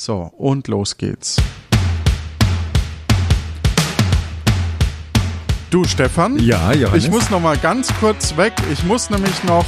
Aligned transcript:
So, 0.00 0.30
und 0.38 0.68
los 0.68 0.96
geht's. 0.96 1.42
Du, 5.70 5.82
Stefan? 5.82 6.38
Ja, 6.38 6.72
Johannes. 6.72 7.04
Ich 7.04 7.10
muss 7.10 7.28
noch 7.30 7.40
mal 7.40 7.56
ganz 7.58 7.92
kurz 7.98 8.36
weg. 8.36 8.52
Ich 8.72 8.84
muss 8.84 9.10
nämlich 9.10 9.42
noch 9.42 9.66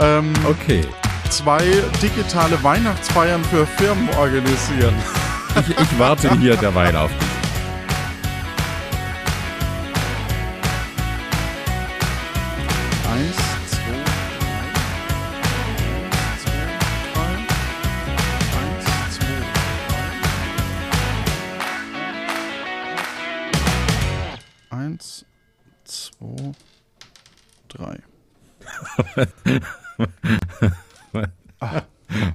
ähm, 0.00 0.32
Okay. 0.44 0.80
zwei 1.28 1.62
digitale 2.02 2.60
Weihnachtsfeiern 2.64 3.44
für 3.44 3.64
Firmen 3.64 4.08
organisieren. 4.18 4.94
Ich, 5.68 5.78
ich 5.78 5.98
warte 6.00 6.36
hier 6.40 6.56
derweil 6.56 6.96
auf 6.96 7.10
dich. 7.16 7.29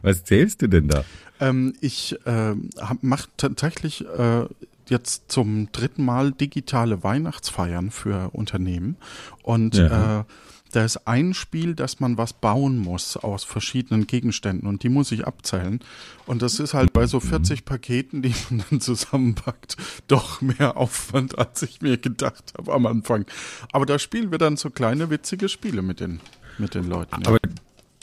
Was 0.06 0.24
zählst 0.24 0.62
du 0.62 0.68
denn 0.68 0.88
da? 0.88 1.04
Ähm, 1.40 1.74
ich 1.82 2.16
ähm, 2.26 2.70
mache 3.02 3.28
tatsächlich 3.38 4.06
äh, 4.08 4.46
jetzt 4.88 5.32
zum 5.32 5.72
dritten 5.72 6.06
Mal 6.06 6.32
digitale 6.32 7.04
Weihnachtsfeiern 7.04 7.92
für 7.92 8.30
Unternehmen. 8.34 8.98
Und 9.44 9.76
Ja. 9.76 10.22
äh, 10.22 10.24
da 10.72 10.84
ist 10.84 11.08
ein 11.08 11.34
Spiel, 11.34 11.74
dass 11.74 12.02
man 12.02 12.18
was 12.18 12.34
bauen 12.34 12.78
muss 12.78 13.16
aus 13.16 13.46
verschiedenen 13.46 14.08
Gegenständen 14.08 14.68
und 14.68 14.84
die 14.84 14.90
muss 14.90 15.12
ich 15.14 15.26
abzählen. 15.26 15.80
Und 16.26 16.42
das 16.42 16.60
ist 16.60 16.74
halt 16.74 16.92
bei 16.92 17.08
so 17.08 17.22
40 17.22 17.64
Paketen, 17.64 18.22
die 18.22 18.36
man 18.50 18.64
dann 18.70 18.82
zusammenpackt, 18.82 19.78
doch 20.08 20.42
mehr 20.42 20.76
Aufwand, 20.76 21.38
als 21.40 21.62
ich 21.62 21.82
mir 21.82 21.98
gedacht 21.98 22.54
habe 22.58 22.74
am 22.74 22.86
Anfang. 22.88 23.26
Aber 23.72 23.86
da 23.86 23.98
spielen 24.00 24.32
wir 24.32 24.38
dann 24.38 24.58
so 24.58 24.70
kleine 24.70 25.10
witzige 25.10 25.48
Spiele 25.48 25.82
mit 25.82 26.00
den, 26.02 26.20
mit 26.58 26.76
den 26.76 26.90
Leuten. 26.90 27.22
ja. 27.22 27.28
Aber 27.30 27.38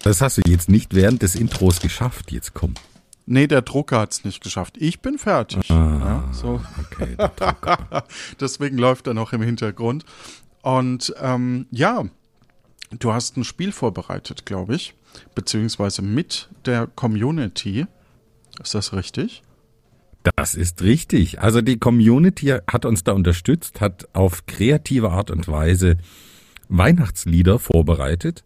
das 0.03 0.21
hast 0.21 0.39
du 0.39 0.43
jetzt 0.47 0.69
nicht 0.69 0.95
während 0.95 1.23
des 1.23 1.35
Intros 1.35 1.81
geschafft. 1.81 2.33
Jetzt 2.33 2.55
komm. 2.55 2.75
Nee, 3.27 3.47
der 3.47 3.63
Drucker 3.63 4.01
hat's 4.01 4.25
nicht 4.25 4.43
geschafft. 4.43 4.77
Ich 4.79 5.01
bin 5.01 5.19
fertig. 5.19 5.69
Ja, 5.69 6.29
so. 6.33 6.61
Okay. 6.79 7.17
Deswegen 8.41 8.79
läuft 8.79 9.07
er 9.07 9.15
noch 9.15 9.33
im 9.33 9.43
Hintergrund. 9.43 10.05
Und 10.63 11.15
ähm, 11.21 11.67
ja, 11.71 12.05
du 12.91 13.13
hast 13.13 13.37
ein 13.37 13.45
Spiel 13.45 13.73
vorbereitet, 13.73 14.45
glaube 14.45 14.75
ich, 14.75 14.95
beziehungsweise 15.35 16.03
mit 16.03 16.49
der 16.67 16.89
Community. 16.89 17.87
Ist 18.61 18.75
das 18.75 18.93
richtig? 18.93 19.43
Das 20.37 20.55
ist 20.55 20.83
richtig. 20.83 21.41
Also 21.41 21.63
die 21.63 21.79
Community 21.79 22.55
hat 22.71 22.85
uns 22.85 23.03
da 23.05 23.13
unterstützt, 23.13 23.81
hat 23.81 24.09
auf 24.13 24.47
kreative 24.47 25.11
Art 25.11 25.31
und 25.31 25.49
Weise 25.49 25.97
Weihnachtslieder 26.77 27.59
vorbereitet. 27.59 28.45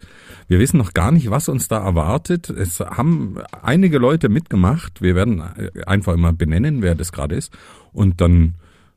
Wir 0.48 0.58
wissen 0.58 0.78
noch 0.78 0.94
gar 0.94 1.12
nicht, 1.12 1.30
was 1.30 1.48
uns 1.48 1.68
da 1.68 1.84
erwartet. 1.84 2.50
Es 2.50 2.80
haben 2.80 3.38
einige 3.62 3.98
Leute 3.98 4.28
mitgemacht. 4.28 5.00
Wir 5.02 5.14
werden 5.14 5.42
einfach 5.86 6.14
immer 6.14 6.32
benennen, 6.32 6.82
wer 6.82 6.94
das 6.94 7.12
gerade 7.12 7.34
ist. 7.34 7.52
Und 7.92 8.20
dann 8.20 8.54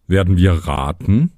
werden 0.07 0.37
wir 0.37 0.53
raten, 0.53 1.31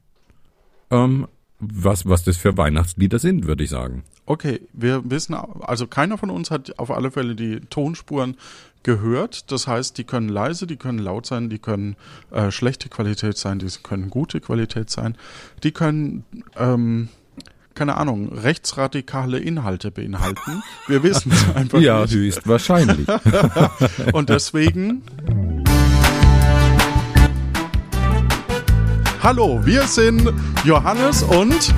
ähm, 0.89 1.27
was, 1.59 2.07
was 2.07 2.23
das 2.23 2.37
für 2.37 2.57
Weihnachtslieder 2.57 3.19
sind, 3.19 3.45
würde 3.45 3.63
ich 3.63 3.69
sagen. 3.69 4.03
Okay, 4.25 4.61
wir 4.73 5.01
wissen, 5.09 5.35
also 5.35 5.87
keiner 5.87 6.17
von 6.17 6.29
uns 6.29 6.49
hat 6.49 6.79
auf 6.79 6.89
alle 6.89 7.11
Fälle 7.11 7.35
die 7.35 7.59
Tonspuren 7.59 8.35
gehört. 8.83 9.51
Das 9.51 9.67
heißt, 9.67 9.97
die 9.97 10.03
können 10.03 10.29
leise, 10.29 10.65
die 10.65 10.77
können 10.77 10.99
laut 10.99 11.25
sein, 11.25 11.49
die 11.49 11.59
können 11.59 11.95
äh, 12.31 12.49
schlechte 12.51 12.89
Qualität 12.89 13.37
sein, 13.37 13.59
die 13.59 13.67
können 13.83 14.09
gute 14.09 14.41
Qualität 14.41 14.89
sein, 14.89 15.17
die 15.63 15.71
können, 15.71 16.23
ähm, 16.55 17.09
keine 17.81 17.97
Ahnung, 17.97 18.31
rechtsradikale 18.31 19.39
Inhalte 19.39 19.89
beinhalten. 19.89 20.61
Wir 20.87 21.01
wissen 21.01 21.31
es 21.31 21.43
einfach 21.55 21.79
Ja, 21.79 22.01
nicht. 22.03 22.13
höchstwahrscheinlich. 22.13 23.07
Und 24.13 24.29
deswegen. 24.29 25.01
Hallo, 29.23 29.61
wir 29.65 29.81
sind 29.87 30.31
Johannes 30.63 31.23
und 31.23 31.73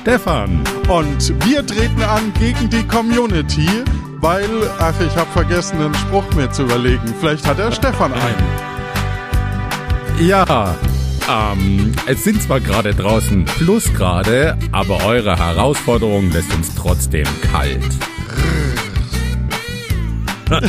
Stefan. 0.00 0.62
und 0.88 1.34
wir 1.46 1.66
treten 1.66 2.02
an 2.02 2.32
gegen 2.38 2.70
die 2.70 2.82
Community, 2.84 3.68
weil, 4.22 4.48
ach, 4.78 4.94
ich 5.06 5.14
habe 5.16 5.30
vergessen, 5.32 5.82
einen 5.82 5.94
Spruch 5.96 6.24
mir 6.34 6.50
zu 6.50 6.62
überlegen. 6.62 7.12
Vielleicht 7.20 7.46
hat 7.46 7.58
der 7.58 7.72
Stefan 7.72 8.14
einen. 8.14 8.44
Ja, 10.26 10.74
ähm, 11.28 11.92
es 12.06 12.24
sind 12.24 12.42
zwar 12.42 12.60
gerade 12.60 12.94
draußen 12.94 13.44
Plusgrade, 13.44 14.56
aber 14.72 15.04
eure 15.04 15.36
Herausforderung 15.36 16.30
lässt 16.32 16.52
uns 16.54 16.74
trotzdem 16.74 17.26
kalt. 17.52 17.84
ich 20.48 20.62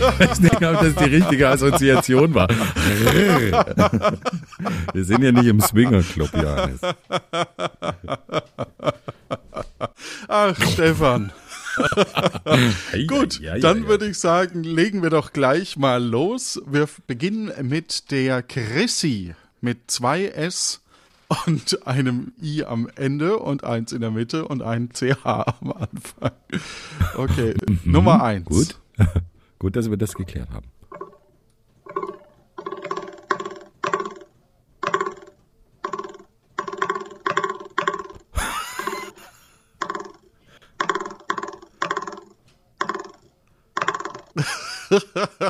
weiß 0.00 0.40
nicht, 0.40 0.54
ob 0.54 0.80
das 0.80 0.94
die 0.94 1.04
richtige 1.04 1.48
Assoziation 1.48 2.34
war. 2.34 2.48
Wir 4.94 5.04
sind 5.04 5.22
ja 5.22 5.32
nicht 5.32 5.48
im 5.48 5.60
Swingerclub, 5.60 6.32
Johannes. 6.32 6.80
Ach, 10.28 10.54
Stefan. 10.72 11.30
Gut, 13.06 13.40
Ja, 13.40 13.54
ja, 13.56 13.60
dann 13.60 13.82
ja. 13.82 13.88
würde 13.88 14.06
ich 14.08 14.18
sagen, 14.18 14.62
legen 14.62 15.02
wir 15.02 15.10
doch 15.10 15.32
gleich 15.32 15.76
mal 15.76 16.02
los. 16.02 16.60
Wir 16.66 16.88
beginnen 17.06 17.52
mit 17.68 18.10
der 18.10 18.42
Chrissy 18.42 19.34
mit 19.60 19.90
zwei 19.90 20.26
S 20.26 20.82
und 21.46 21.86
einem 21.86 22.32
I 22.42 22.64
am 22.64 22.88
Ende 22.96 23.38
und 23.38 23.64
eins 23.64 23.92
in 23.92 24.00
der 24.00 24.10
Mitte 24.10 24.46
und 24.48 24.62
ein 24.62 24.90
CH 24.92 25.24
am 25.24 25.72
Anfang. 25.72 26.32
Okay, 27.16 27.54
Nummer 27.84 28.22
eins. 28.22 28.48
Mhm, 28.48 28.54
Gut. 28.54 28.78
Gut, 29.58 29.76
dass 29.76 29.90
wir 29.90 29.96
das 29.96 30.14
geklärt 30.14 30.50
haben. 30.50 30.66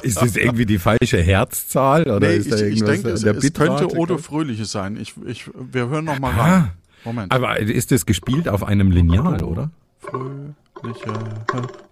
Ist 0.03 0.21
das 0.21 0.37
irgendwie 0.37 0.67
die 0.67 0.79
falsche 0.79 1.21
Herzzahl 1.23 2.03
oder 2.11 2.29
Nee, 2.29 2.37
ist 2.37 2.47
ich, 2.47 2.51
da 2.53 2.57
ich 2.59 2.63
irgendwas 2.81 3.21
denke, 3.23 3.31
an 3.31 3.37
es, 3.39 3.45
es 3.45 3.53
könnte? 3.53 3.97
Odo 3.97 4.19
Fröhliche 4.19 4.65
sein. 4.65 4.99
Ich, 5.01 5.15
ich, 5.27 5.51
wir 5.55 5.89
hören 5.89 6.05
noch 6.05 6.19
mal 6.19 6.33
Ah. 6.33 6.43
rein. 6.43 6.71
Moment. 7.05 7.33
Aber 7.33 7.59
ist 7.61 7.93
das 7.93 8.07
gespielt 8.07 8.49
auf 8.49 8.65
einem 8.65 8.91
Lineal, 8.91 9.43
oder? 9.45 9.71
Fröhliche 10.01 11.13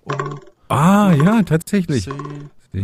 Oh, 0.04 0.12
Ah, 0.68 1.12
ja, 1.12 1.42
tatsächlich. 1.42 2.04
See, 2.04 2.82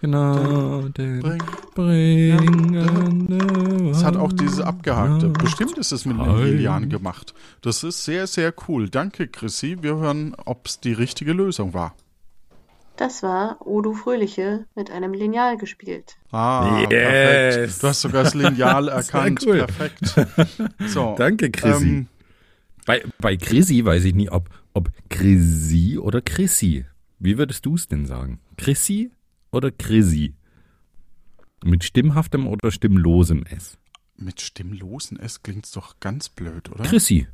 Genau, 0.00 0.82
den 0.96 1.18
Bring- 1.20 1.42
bringende 1.74 3.90
Es 3.90 4.04
hat 4.04 4.16
auch 4.16 4.32
diese 4.32 4.64
abgehakte. 4.64 5.28
Bestimmt 5.30 5.76
ist 5.76 5.90
es 5.90 6.04
mit 6.04 6.16
den. 6.16 6.44
Lilian 6.44 6.88
gemacht. 6.88 7.34
Das 7.62 7.82
ist 7.82 8.04
sehr, 8.04 8.28
sehr 8.28 8.54
cool. 8.68 8.88
Danke, 8.88 9.26
Chrissy. 9.26 9.78
Wir 9.80 9.96
hören, 9.96 10.36
ob 10.44 10.66
es 10.66 10.78
die 10.78 10.92
richtige 10.92 11.32
Lösung 11.32 11.74
war. 11.74 11.94
Das 12.98 13.22
war 13.22 13.64
Odo 13.64 13.92
Fröhliche 13.94 14.66
mit 14.74 14.90
einem 14.90 15.12
Lineal 15.14 15.56
gespielt. 15.56 16.16
Ah, 16.32 16.80
Yes. 16.80 16.88
perfekt. 16.90 17.82
Du 17.82 17.86
hast 17.88 18.00
sogar 18.00 18.24
das 18.24 18.34
Lineal 18.42 18.88
erkannt. 18.88 19.44
cool. 19.46 19.58
Perfekt. 19.66 20.72
So, 20.88 21.14
Danke, 21.16 21.50
Chrissy. 21.50 21.88
Ähm, 21.88 22.06
Bei, 22.86 23.02
bei 23.20 23.36
Chrissy 23.36 23.84
weiß 23.84 24.04
ich 24.04 24.14
nie, 24.14 24.28
ob, 24.28 24.48
ob 24.74 24.90
Chrissy 25.10 25.96
oder 25.98 26.20
Chrissy. 26.20 26.86
Wie 27.20 27.38
würdest 27.38 27.64
du 27.66 27.76
es 27.76 27.86
denn 27.86 28.04
sagen? 28.06 28.40
Chrissy 28.56 29.12
oder 29.52 29.70
Chrissy? 29.70 30.34
Mit 31.64 31.84
stimmhaftem 31.84 32.46
oder 32.46 32.70
stimmlosem 32.70 33.44
S? 33.46 33.78
mit 34.20 34.40
stimmlosen 34.40 35.16
S 35.20 35.44
klingt's 35.44 35.70
doch 35.70 36.00
ganz 36.00 36.28
blöd, 36.28 36.70
oder? 36.72 36.82
Chrissy. 36.82 37.28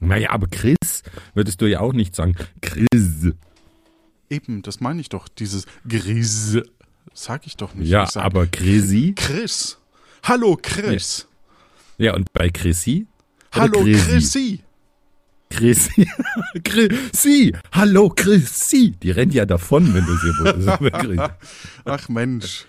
Naja, 0.00 0.30
aber 0.30 0.46
Chris 0.46 1.02
würdest 1.34 1.60
du 1.60 1.66
ja 1.66 1.80
auch 1.80 1.92
nicht 1.92 2.14
sagen. 2.16 2.34
Chris. 2.62 3.32
Eben, 4.30 4.62
das 4.62 4.80
meine 4.80 5.00
ich 5.00 5.08
doch. 5.08 5.28
Dieses 5.28 5.64
Gris. 5.88 6.58
Sag 7.14 7.46
ich 7.46 7.56
doch 7.56 7.74
nicht. 7.74 7.88
Ja, 7.88 8.06
sag 8.06 8.24
aber 8.24 8.46
Chrissy. 8.46 9.14
Chris. 9.16 9.78
Hallo, 10.22 10.58
Chris. 10.60 11.26
Ja, 11.96 12.14
und 12.14 12.32
bei 12.32 12.50
Chrissy? 12.50 13.06
Hallo, 13.52 13.82
Chrissy? 13.82 14.60
Chrissy. 15.50 16.06
Chrissy. 16.64 17.54
Hallo, 17.72 18.10
Chrissy. 18.14 18.92
Die 19.02 19.10
rennt 19.10 19.32
ja 19.34 19.46
davon, 19.46 19.92
wenn 19.94 20.04
du 20.04 20.16
sie 20.16 20.78
begrüßt. 20.80 21.30
Ach 21.86 22.08
Mensch. 22.08 22.66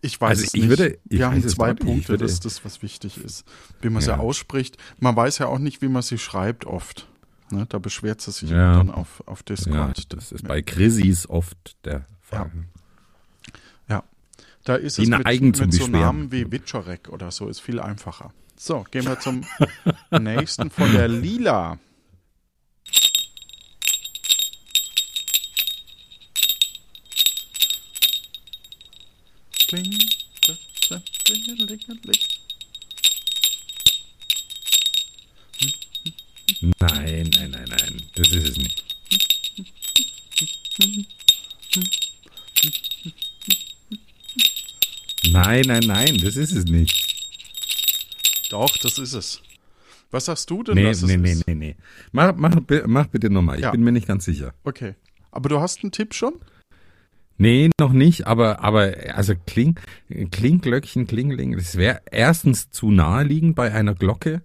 Ich 0.00 0.20
weiß 0.20 0.38
Also 0.38 0.44
ich 0.44 0.52
nicht. 0.62 0.68
würde- 0.68 0.98
ich 1.08 1.18
Wir 1.18 1.26
haben 1.30 1.46
zwei 1.48 1.72
Punkte, 1.74 2.16
das 2.16 2.32
ist 2.32 2.44
das, 2.44 2.64
was 2.64 2.82
wichtig 2.82 3.16
ist. 3.18 3.44
Wie 3.80 3.88
man 3.90 4.02
sie 4.02 4.10
Ja. 4.10 4.18
ausspricht. 4.18 4.76
Man 5.00 5.16
weiß 5.16 5.38
ja 5.38 5.46
auch 5.46 5.58
nicht, 5.58 5.82
wie 5.82 5.88
man 5.88 6.02
sie 6.02 6.18
schreibt 6.18 6.66
oft. 6.66 7.08
Ne, 7.50 7.66
da 7.68 7.78
beschwert 7.78 8.20
sie 8.20 8.32
sich 8.32 8.50
Ja. 8.50 8.76
dann 8.78 8.90
auf, 8.90 9.22
auf 9.26 9.40
Ja, 9.40 9.54
Discord. 9.54 10.12
das 10.12 10.32
ist 10.32 10.46
bei 10.48 10.62
Chrissys 10.62 11.28
oft 11.28 11.76
der 11.84 12.06
Fall. 12.20 12.50
Da 14.66 14.76
ist 14.76 14.96
Die 14.96 15.02
es 15.02 15.08
mit, 15.10 15.56
zum 15.56 15.66
mit 15.66 15.74
so. 15.74 15.86
Namen 15.88 16.32
wie 16.32 16.50
Witcherek 16.50 17.10
oder 17.10 17.30
so, 17.30 17.48
ist 17.48 17.60
viel 17.60 17.78
einfacher. 17.80 18.32
So, 18.56 18.86
gehen 18.90 19.04
wir 19.04 19.20
zum 19.20 19.44
nächsten 20.10 20.70
von 20.70 20.90
der 20.90 21.06
Lila. 21.06 21.78
Kling, 29.68 29.98
kling, 30.40 31.02
klingelingeling. 31.24 32.18
Nein, 36.80 37.30
nein, 37.34 37.50
nein, 37.50 37.66
nein. 37.68 38.02
Das 38.14 38.28
ist 38.30 38.48
es 38.50 38.56
nicht. 38.56 38.82
Nein, 45.30 45.62
nein, 45.66 45.82
nein, 45.86 46.18
das 46.22 46.36
ist 46.36 46.52
es 46.52 46.64
nicht. 46.66 47.14
Doch, 48.50 48.76
das 48.78 48.98
ist 48.98 49.14
es. 49.14 49.40
Was 50.10 50.26
sagst 50.26 50.48
du 50.50 50.62
denn, 50.62 50.74
Nee, 50.74 50.84
dass 50.84 50.98
es 51.02 51.08
nee, 51.08 51.16
nee, 51.16 51.32
ist? 51.32 51.46
nee, 51.46 51.54
nee. 51.54 51.76
Mach, 52.12 52.34
mach, 52.36 52.56
mach 52.86 53.06
bitte 53.08 53.30
nochmal. 53.30 53.56
Ich 53.56 53.62
Ja. 53.62 53.70
bin 53.70 53.82
mir 53.82 53.90
nicht 53.92 54.06
ganz 54.06 54.24
sicher. 54.24 54.54
Okay. 54.64 54.94
Aber 55.32 55.48
du 55.48 55.60
hast 55.60 55.82
einen 55.82 55.92
Tipp 55.92 56.14
schon? 56.14 56.34
Nee, 57.36 57.70
noch 57.80 57.92
nicht, 57.92 58.28
aber, 58.28 58.60
aber, 58.60 58.92
also 59.14 59.34
Kling, 59.46 59.76
Klingglöckchen, 60.30 61.08
Klingeling, 61.08 61.56
das 61.56 61.74
wäre 61.76 62.00
erstens 62.12 62.70
zu 62.70 62.92
naheliegend 62.92 63.56
bei 63.56 63.72
einer 63.72 63.94
Glocke. 63.94 64.42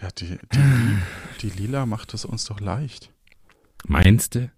Ja, 0.00 0.10
die, 0.12 0.38
die, 0.52 0.98
die 1.42 1.50
Lila 1.50 1.86
macht 1.86 2.14
es 2.14 2.24
uns 2.24 2.44
doch 2.44 2.60
leicht. 2.60 3.10
Meinst 3.86 4.34
du? 4.36 4.50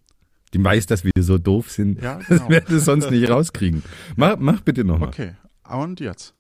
Die 0.53 0.63
weiß, 0.63 0.87
dass 0.87 1.05
wir 1.05 1.13
so 1.21 1.39
doof 1.39 1.71
sind. 1.71 2.03
Ja, 2.03 2.17
Das 2.29 2.39
genau. 2.39 2.49
wird 2.51 2.71
es 2.71 2.85
sonst 2.85 3.11
nicht 3.11 3.29
rauskriegen. 3.31 3.83
Mach, 4.17 4.37
mach 4.39 4.61
bitte 4.61 4.85
nochmal. 4.85 5.09
Okay. 5.09 5.35
Und 5.69 6.01
jetzt? 6.01 6.35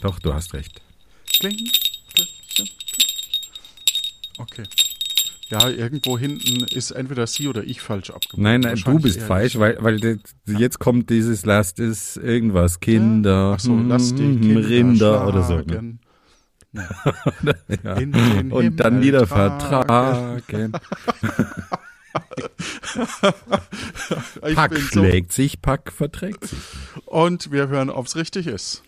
Doch, 0.00 0.18
du 0.20 0.32
hast 0.32 0.54
recht. 0.54 0.80
Kling, 1.32 1.56
Glöckchen, 2.14 2.68
kling. 2.94 3.08
Okay. 4.38 4.64
Ja, 5.50 5.68
irgendwo 5.68 6.18
hinten 6.18 6.64
ist 6.64 6.90
entweder 6.90 7.26
sie 7.26 7.48
oder 7.48 7.64
ich 7.64 7.80
falsch 7.80 8.10
abgebogen. 8.10 8.42
Nein, 8.42 8.60
nein, 8.60 8.76
du 8.84 8.98
bist 8.98 9.22
falsch, 9.22 9.58
weil, 9.58 9.78
weil 9.80 9.98
das, 9.98 10.18
jetzt 10.46 10.78
kommt 10.78 11.08
dieses 11.08 11.46
Lasst 11.46 11.78
es 11.78 12.18
irgendwas, 12.18 12.80
Kinder, 12.80 13.54
Ach 13.56 13.60
so, 13.60 13.74
lass 13.74 14.14
die 14.14 14.24
hm, 14.24 14.40
Kinder 14.42 14.68
Rinder 14.68 15.26
oder 15.26 15.42
so. 15.42 15.56
Ne? 15.56 15.64
schlagen. 15.64 16.00
Ja. 17.82 17.94
Und 18.54 18.76
dann 18.76 19.02
wieder 19.02 19.26
tragen. 19.26 19.58
vertragen. 19.58 20.72
Pack 24.54 24.70
bin 24.72 24.82
so. 24.82 25.04
schlägt 25.04 25.32
sich, 25.32 25.62
Pack 25.62 25.92
verträgt 25.92 26.46
sich. 26.46 26.58
Und 27.06 27.52
wir 27.52 27.68
hören, 27.68 27.90
ob 27.90 28.06
es 28.06 28.16
richtig 28.16 28.46
ist. 28.46 28.82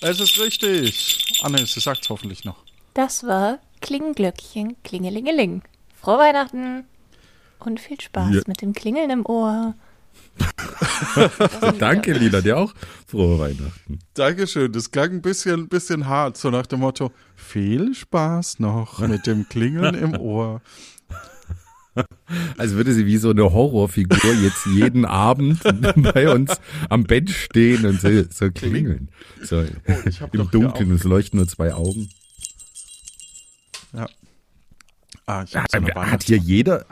Es 0.00 0.20
ist 0.20 0.38
richtig. 0.40 1.40
Anne, 1.42 1.66
sie 1.66 1.80
sagt 1.80 2.02
es 2.02 2.08
hoffentlich 2.08 2.44
noch. 2.44 2.64
Das 2.94 3.24
war 3.24 3.58
Klingenglöckchen, 3.86 4.74
Klingelingeling. 4.82 5.62
Frohe 5.94 6.18
Weihnachten 6.18 6.84
und 7.60 7.78
viel 7.78 8.00
Spaß 8.00 8.34
Ja. 8.34 8.40
mit 8.48 8.60
dem 8.60 8.72
Klingeln 8.72 9.10
im 9.10 9.24
Ohr. 9.24 9.74
Danke, 11.78 12.12
Lila, 12.14 12.40
dir 12.40 12.58
auch 12.58 12.74
frohe 13.06 13.38
Weihnachten. 13.38 14.00
Dankeschön. 14.14 14.72
Das 14.72 14.90
klang 14.90 15.10
ein 15.12 15.22
bisschen, 15.22 15.68
bisschen 15.68 16.08
hart, 16.08 16.36
so 16.36 16.50
nach 16.50 16.66
dem 16.66 16.80
Motto: 16.80 17.12
Viel 17.36 17.94
Spaß 17.94 18.58
noch 18.58 18.98
mit 19.06 19.24
dem 19.28 19.48
Klingeln 19.48 19.94
im 19.94 20.16
Ohr. 20.20 20.62
Als 22.58 22.72
würde 22.72 22.92
sie 22.92 23.06
wie 23.06 23.18
so 23.18 23.30
eine 23.30 23.52
Horrorfigur 23.52 24.34
jetzt 24.42 24.66
jeden 24.66 25.04
Abend 25.06 25.60
bei 26.12 26.28
uns 26.28 26.60
am 26.88 27.04
Bett 27.04 27.30
stehen 27.30 27.86
und 27.86 28.00
so, 28.00 28.08
so 28.30 28.50
klingeln. 28.50 29.10
So 29.42 29.64
ich 30.06 30.20
hab 30.20 30.34
im 30.34 30.50
Dunkeln, 30.50 30.90
es 30.90 31.04
leuchten 31.04 31.38
nur 31.38 31.46
zwei 31.46 31.72
Augen. 31.72 32.08
Ja. 33.92 34.06
Ah, 35.26 35.44
ich 35.44 35.56
eine 35.56 35.94
hat 35.94 36.22
hier 36.22 36.36
jeder, 36.36 36.86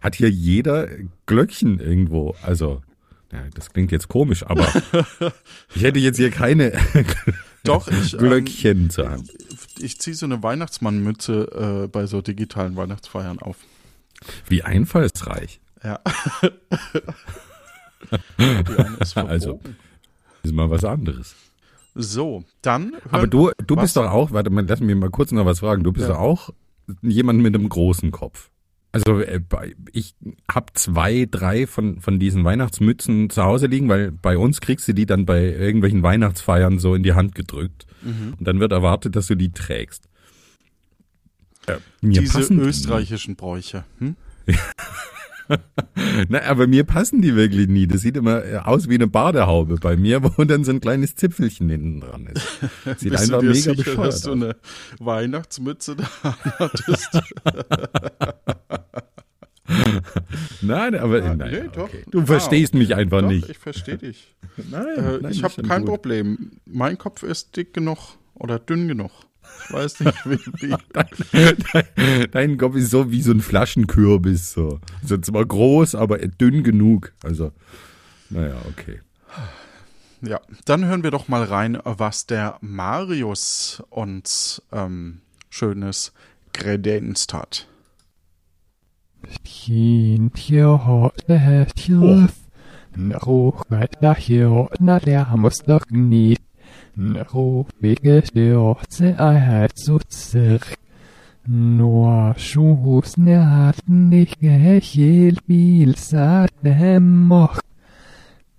hat 0.00 0.14
hier 0.14 0.30
jeder 0.30 0.88
Glöckchen 1.26 1.80
irgendwo. 1.80 2.36
Also, 2.42 2.82
ja, 3.32 3.44
das 3.54 3.72
klingt 3.72 3.92
jetzt 3.92 4.08
komisch, 4.08 4.44
aber 4.44 4.68
ich 5.74 5.82
hätte 5.82 5.98
jetzt 5.98 6.16
hier 6.16 6.30
keine 6.30 6.72
Doch, 7.64 7.88
ich, 7.88 8.14
ähm, 8.14 8.20
Glöckchen 8.20 8.90
zur 8.90 9.10
Hand. 9.10 9.30
ich 9.78 9.98
ziehe 10.00 10.16
so 10.16 10.26
eine 10.26 10.42
Weihnachtsmannmütze 10.42 11.84
äh, 11.84 11.88
bei 11.88 12.06
so 12.06 12.22
digitalen 12.22 12.76
Weihnachtsfeiern 12.76 13.38
auf. 13.40 13.56
Wie 14.48 14.62
einfallsreich. 14.62 15.60
Ja. 15.82 16.00
Also. 19.14 19.60
Ist 20.42 20.52
mal 20.52 20.70
was 20.70 20.84
anderes. 20.84 21.36
So, 22.02 22.44
dann. 22.62 22.94
Aber 23.10 23.26
du, 23.26 23.50
du 23.66 23.76
Was? 23.76 23.82
bist 23.84 23.96
doch 23.96 24.10
auch, 24.10 24.32
warte 24.32 24.50
mal, 24.50 24.64
lass 24.66 24.80
mich 24.80 24.96
mal 24.96 25.10
kurz 25.10 25.32
noch 25.32 25.44
was 25.46 25.60
fragen. 25.60 25.82
Du 25.84 25.92
bist 25.92 26.08
Ja. 26.08 26.14
doch 26.14 26.20
auch 26.20 26.50
jemand 27.02 27.40
mit 27.40 27.54
einem 27.54 27.68
großen 27.68 28.10
Kopf. 28.10 28.50
Also 28.92 29.20
äh, 29.20 29.40
ich 29.92 30.14
habe 30.50 30.72
zwei, 30.74 31.28
drei 31.30 31.66
von, 31.68 32.00
von 32.00 32.18
diesen 32.18 32.42
Weihnachtsmützen 32.44 33.30
zu 33.30 33.44
Hause 33.44 33.66
liegen, 33.66 33.88
weil 33.88 34.10
bei 34.10 34.36
uns 34.36 34.60
kriegst 34.60 34.88
du 34.88 34.94
die 34.94 35.06
dann 35.06 35.26
bei 35.26 35.44
irgendwelchen 35.44 36.02
Weihnachtsfeiern 36.02 36.78
so 36.80 36.94
in 36.96 37.04
die 37.04 37.12
Hand 37.12 37.34
gedrückt. 37.36 37.86
Mhm. 38.02 38.34
Und 38.38 38.48
dann 38.48 38.58
wird 38.58 38.72
erwartet, 38.72 39.14
dass 39.14 39.28
du 39.28 39.36
die 39.36 39.52
trägst. 39.52 40.08
Äh, 41.66 41.76
diese 42.02 42.52
österreichischen 42.54 43.36
Bräuche. 43.36 43.84
Hm? 43.98 44.16
Na, 46.28 46.42
aber 46.42 46.66
mir 46.66 46.84
passen 46.84 47.20
die 47.22 47.34
wirklich 47.34 47.68
nie. 47.68 47.86
Das 47.86 48.00
sieht 48.02 48.16
immer 48.16 48.44
äh, 48.44 48.56
aus 48.58 48.88
wie 48.88 48.94
eine 48.94 49.06
Badehaube 49.08 49.76
bei 49.76 49.96
mir, 49.96 50.22
wo 50.38 50.44
dann 50.44 50.64
so 50.64 50.70
ein 50.72 50.80
kleines 50.80 51.14
Zipfelchen 51.16 51.68
hinten 51.68 52.00
dran 52.00 52.26
ist. 52.26 52.46
Sieht 53.00 53.10
Bist 53.10 53.24
einfach 53.24 53.40
du 53.40 53.46
dir 53.46 53.52
mega 53.52 53.54
sicher, 53.54 53.74
bescheuert 53.74 54.06
dass 54.08 54.22
du 54.22 54.32
eine 54.32 54.56
Weihnachtsmütze 54.98 55.96
da 55.96 56.08
hattest? 56.58 57.20
Nein, 60.62 60.94
aber 60.96 61.22
Ah, 61.22 61.34
nein, 61.36 61.50
nee, 61.50 61.68
doch. 61.72 61.84
okay. 61.84 62.04
du 62.10 62.26
verstehst 62.26 62.74
Ah, 62.74 62.78
mich 62.78 62.94
einfach 62.94 63.20
Doch, 63.20 63.28
nicht. 63.28 63.48
ich 63.48 63.58
verstehe 63.58 63.98
dich. 63.98 64.34
Nein, 64.70 64.84
Äh, 64.96 65.18
nein, 65.22 65.30
ich 65.32 65.44
habe 65.44 65.62
kein 65.62 65.82
gut. 65.82 65.90
Problem. 65.90 66.50
Mein 66.66 66.98
Kopf 66.98 67.22
ist 67.22 67.56
dick 67.56 67.72
genug 67.72 67.98
oder 68.34 68.58
dünn 68.58 68.88
genug. 68.88 69.10
Ich 69.70 69.76
weiß 69.76 70.00
nicht, 70.00 70.26
wie. 70.26 70.38
wie. 70.60 70.76
Dein, 71.72 72.30
dein 72.32 72.58
Kopf 72.58 72.74
ist 72.74 72.90
so 72.90 73.10
wie 73.12 73.22
so 73.22 73.30
ein 73.30 73.40
Flaschenkürbis. 73.40 74.52
So. 74.52 74.80
Also 75.02 75.18
zwar 75.18 75.46
groß, 75.46 75.94
aber 75.94 76.18
dünn 76.18 76.64
genug. 76.64 77.12
Also, 77.22 77.52
naja, 78.30 78.56
okay. 78.68 79.00
Ja, 80.22 80.40
dann 80.64 80.84
hören 80.84 81.04
wir 81.04 81.12
doch 81.12 81.28
mal 81.28 81.44
rein, 81.44 81.78
was 81.84 82.26
der 82.26 82.58
Marius 82.60 83.82
uns 83.90 84.60
ähm, 84.72 85.20
Schönes 85.48 86.12
kredenzt 86.52 87.32
hat. 87.32 87.68
Nå 101.46 102.32
sjosnæten 102.36 104.12
ikke 104.12 104.50
helt 104.50 105.46
bilsættemok. 105.46 106.50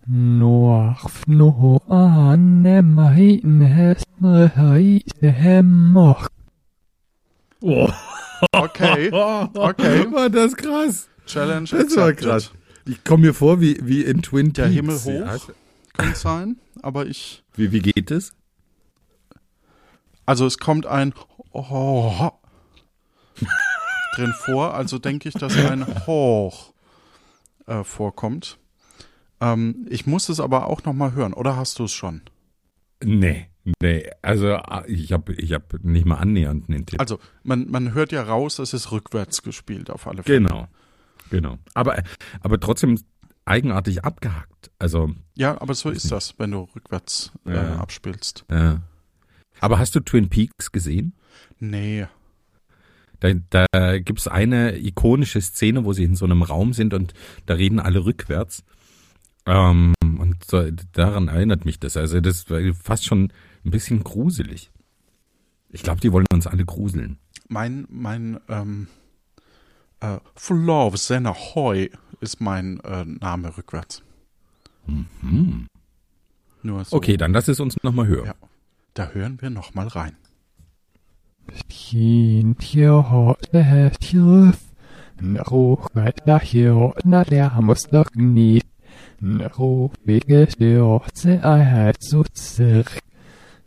Nå 0.07 0.93
fnå 1.09 1.79
ane 1.89 2.81
mein 2.81 3.61
hestre 3.61 4.49
heitemok. 4.55 6.29
Okay, 8.53 9.11
okay. 9.55 10.05
War 10.15 10.29
das 10.29 10.55
krass. 10.55 11.07
Challenge 11.27 11.67
Das 11.69 11.95
war 11.95 12.07
accepted. 12.07 12.17
krass. 12.27 12.51
Ich 12.87 13.03
komme 13.03 13.27
mir 13.27 13.33
vor 13.35 13.61
wie, 13.61 13.77
wie 13.83 14.01
in 14.01 14.23
Twin 14.23 14.51
Der 14.53 14.63
Peaks. 14.63 14.75
Himmel 14.75 14.97
Ja. 15.05 15.33
hoch 15.35 15.49
kann 15.95 16.15
sein, 16.15 16.55
aber 16.81 17.05
ich. 17.05 17.40
Wie, 17.55 17.71
wie 17.71 17.79
geht 17.79 18.11
es? 18.11 18.33
Also 20.25 20.45
es 20.45 20.57
kommt 20.57 20.85
ein 20.85 21.13
oh, 21.51 22.31
drin 24.15 24.33
vor, 24.33 24.73
also 24.73 24.99
denke 24.99 25.29
ich, 25.29 25.35
dass 25.35 25.55
ein 25.57 25.85
Hoch 26.07 26.73
äh, 27.67 27.83
vorkommt. 27.83 28.59
Ähm, 29.39 29.87
ich 29.89 30.05
muss 30.05 30.29
es 30.29 30.39
aber 30.39 30.67
auch 30.67 30.83
noch 30.83 30.93
mal 30.93 31.13
hören, 31.13 31.33
oder 31.33 31.55
hast 31.55 31.79
du 31.79 31.85
es 31.85 31.91
schon? 31.91 32.21
Nee, 33.03 33.47
nee. 33.81 34.09
Also 34.21 34.53
ah, 34.53 34.83
ich 34.87 35.11
habe 35.11 35.33
ich 35.33 35.53
hab 35.53 35.73
nicht 35.83 36.05
mal 36.05 36.17
annähernd 36.17 36.69
einen 36.69 36.85
Tipp. 36.85 36.99
Also 36.99 37.19
man, 37.43 37.69
man 37.69 37.93
hört 37.93 38.11
ja 38.11 38.23
raus, 38.23 38.59
es 38.59 38.73
ist 38.73 38.91
rückwärts 38.91 39.41
gespielt 39.41 39.89
auf 39.89 40.07
alle 40.07 40.23
Fälle. 40.23 40.41
Genau, 40.41 40.67
genau. 41.29 41.57
Aber, 41.73 42.01
aber 42.41 42.59
trotzdem 42.59 42.99
eigenartig 43.45 44.03
abgehackt. 44.03 44.71
Also, 44.79 45.13
Ja, 45.35 45.59
aber 45.61 45.73
so 45.73 45.89
ist 45.89 46.11
das, 46.11 46.35
wenn 46.37 46.51
du 46.51 46.67
rückwärts 46.75 47.31
äh, 47.45 47.53
Ja. 47.55 47.75
abspielst. 47.79 48.45
äh. 48.49 48.75
Aber 49.59 49.77
hast 49.79 49.93
du 49.95 49.99
Twin 49.99 50.29
Peaks 50.29 50.71
gesehen? 50.71 51.13
Nee. 51.59 52.07
Da, 53.19 53.33
da 53.71 53.99
gibt's 53.99 54.27
eine 54.27 54.77
ikonische 54.79 55.39
Szene, 55.41 55.85
wo 55.85 55.93
sie 55.93 56.03
in 56.03 56.15
so 56.15 56.25
einem 56.25 56.41
Raum 56.41 56.73
sind 56.73 56.93
und 56.95 57.13
da 57.45 57.53
reden 57.53 57.79
alle 57.79 58.03
rückwärts. 58.05 58.63
Ähm, 59.45 59.93
und 60.01 60.43
so, 60.45 60.69
daran 60.93 61.27
erinnert 61.27 61.65
mich 61.65 61.79
das. 61.79 61.97
Also 61.97 62.19
das 62.21 62.49
war 62.49 62.59
fast 62.73 63.05
schon 63.05 63.31
ein 63.63 63.71
bisschen 63.71 64.03
gruselig. 64.03 64.71
Ich 65.69 65.83
glaube, 65.83 66.01
die 66.01 66.11
wollen 66.11 66.25
uns 66.33 66.47
alle 66.47 66.65
gruseln. 66.65 67.17
Mein, 67.47 67.85
mein, 67.89 68.39
ähm, 68.49 68.87
äh, 70.01 70.17
Full 70.35 70.59
Love 70.59 70.97
Senna 70.97 71.33
Hoy 71.33 71.91
ist 72.19 72.41
mein 72.41 72.79
äh, 72.81 73.05
Name 73.05 73.55
rückwärts. 73.55 74.03
Mhm. 74.85 75.67
So. 76.63 76.97
Okay, 76.97 77.17
dann 77.17 77.33
lass 77.33 77.47
es 77.47 77.59
uns 77.59 77.75
nochmal 77.83 78.07
hören. 78.07 78.25
Ja. 78.27 78.35
Da 78.93 79.09
hören 79.09 79.41
wir 79.41 79.49
nochmal 79.49 79.87
rein. 79.87 80.15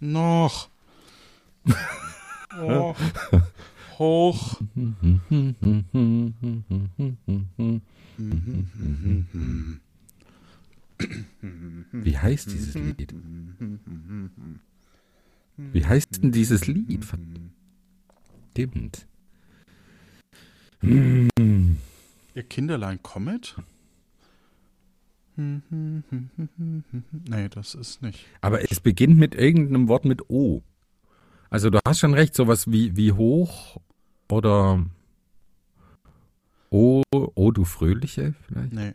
Noch. 0.00 0.68
Oh. 2.60 2.94
Hoch. 3.98 4.60
wie 11.92 12.18
heißt 12.18 12.52
dieses 12.52 12.74
Lied? 12.74 13.14
Wie 15.56 15.84
heißt 15.84 16.22
denn 16.22 16.32
dieses 16.32 16.66
Lied? 16.66 17.04
Verdammt. 17.04 19.06
Ihr 20.82 22.42
Kinderlein 22.48 23.02
Comet? 23.02 23.56
Nee, 25.36 26.02
das 27.50 27.74
ist 27.74 28.02
nicht. 28.02 28.26
Aber 28.40 28.70
es 28.70 28.80
beginnt 28.80 29.18
mit 29.18 29.34
irgendeinem 29.34 29.88
Wort 29.88 30.04
mit 30.04 30.30
O. 30.30 30.62
Also 31.50 31.70
du 31.70 31.78
hast 31.86 32.00
schon 32.00 32.14
recht, 32.14 32.34
sowas 32.34 32.70
wie, 32.70 32.96
wie 32.96 33.12
hoch 33.12 33.80
oder 34.30 34.84
O, 36.70 37.02
O 37.12 37.52
du 37.52 37.64
Fröhliche 37.64 38.34
vielleicht. 38.46 38.72
Nee. 38.72 38.94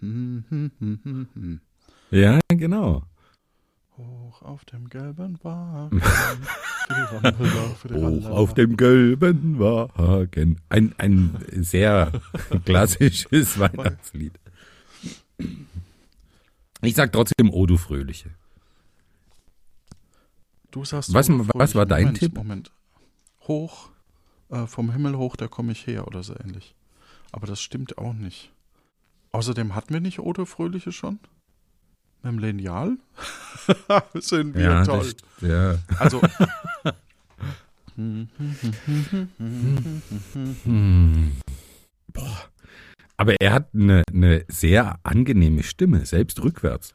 hm, 0.00 0.72
hm, 0.78 0.98
hm, 1.04 1.28
hm. 1.34 1.60
Ja, 2.10 2.40
genau. 2.48 3.04
Hoch 3.96 4.42
auf 4.42 4.64
dem 4.64 4.88
gelben 4.88 5.38
Wagen. 5.42 6.02
Hoch 7.92 8.30
auf 8.30 8.54
dem 8.54 8.76
gelben 8.76 9.58
Wagen. 9.58 10.60
Ein, 10.68 10.94
ein 10.98 11.38
sehr 11.52 12.12
klassisches 12.64 13.58
Weihnachtslied. 13.58 14.38
Ich 16.82 16.94
sag 16.94 17.12
trotzdem 17.12 17.50
O 17.50 17.66
du 17.66 17.76
Fröhliche. 17.76 18.30
Du 20.72 20.84
sagst 20.84 21.14
Was- 21.14 21.26
so 21.26 21.46
was 21.54 21.74
war 21.76 21.86
dein 21.86 22.02
Moment, 22.04 22.18
Tipp? 22.18 22.34
Moment. 22.34 22.72
Hoch, 23.42 23.90
äh, 24.50 24.66
vom 24.66 24.90
Himmel 24.90 25.16
hoch, 25.16 25.36
da 25.36 25.46
komme 25.46 25.70
ich 25.72 25.86
her 25.86 26.06
oder 26.08 26.22
so 26.24 26.34
ähnlich. 26.34 26.74
Aber 27.30 27.46
das 27.46 27.60
stimmt 27.62 27.98
auch 27.98 28.14
nicht. 28.14 28.50
Außerdem 29.32 29.74
hatten 29.74 29.92
wir 29.94 30.00
nicht 30.00 30.18
Odo 30.18 30.44
Fröhliche 30.44 30.90
schon? 30.92 31.18
Mit 32.22 32.32
dem 32.32 32.38
Lineal? 32.38 32.96
Sind 34.14 34.54
wir 34.54 34.62
ja, 34.62 34.84
toll. 34.84 35.12
Das, 35.40 35.48
ja. 35.48 35.78
Also, 35.98 36.20
Hm. 40.64 41.32
Boah. 42.12 42.38
Aber 43.16 43.34
er 43.40 43.52
hat 43.52 43.68
eine, 43.74 44.02
eine 44.12 44.44
sehr 44.48 44.98
angenehme 45.02 45.62
Stimme, 45.62 46.04
selbst 46.06 46.42
rückwärts. 46.42 46.94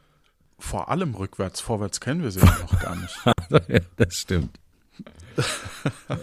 Vor 0.59 0.89
allem 0.89 1.13
rückwärts, 1.15 1.59
vorwärts 1.61 1.99
kennen 1.99 2.23
wir 2.23 2.31
sie 2.31 2.39
ja 2.39 2.45
noch 2.61 2.79
gar 2.79 2.95
nicht. 2.95 3.15
ja, 3.69 3.79
das 3.95 4.15
stimmt. 4.15 4.59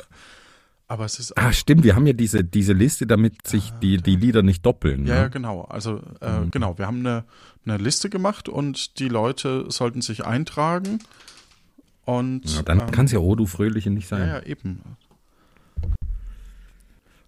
Aber 0.87 1.05
es 1.07 1.19
ist 1.19 1.37
Ah, 1.39 1.53
stimmt, 1.53 1.83
wir 1.85 1.95
haben 1.97 2.07
ja 2.07 2.13
diese, 2.13 2.45
diese 2.45 2.73
Liste, 2.73 3.07
damit 3.07 3.47
sich 3.47 3.73
die, 3.83 3.97
die 3.97 4.17
Lieder 4.17 4.43
nicht 4.43 4.65
doppeln. 4.67 5.07
Ja, 5.07 5.15
ja, 5.17 5.23
ne? 5.25 5.31
genau. 5.31 5.63
Also 5.63 6.03
äh, 6.21 6.41
Mhm. 6.41 6.51
genau, 6.51 6.77
wir 6.79 6.87
haben 6.87 6.99
eine, 7.01 7.25
eine 7.65 7.79
Liste 7.79 8.11
gemacht 8.11 8.49
und 8.49 8.99
die 8.99 9.09
Leute 9.09 9.65
sollten 9.71 10.03
sich 10.03 10.27
eintragen. 10.27 10.99
Und 12.05 12.55
ja, 12.55 12.63
dann 12.63 12.81
ähm, 12.81 12.91
kann 12.91 13.07
es 13.07 13.13
ja 13.13 13.19
O 13.21 13.35
du 13.35 13.47
Fröhliche 13.47 13.91
nicht 13.91 14.11
ja, 14.11 14.19
sein. 14.19 14.29
ja, 14.29 14.43
eben. 14.43 14.81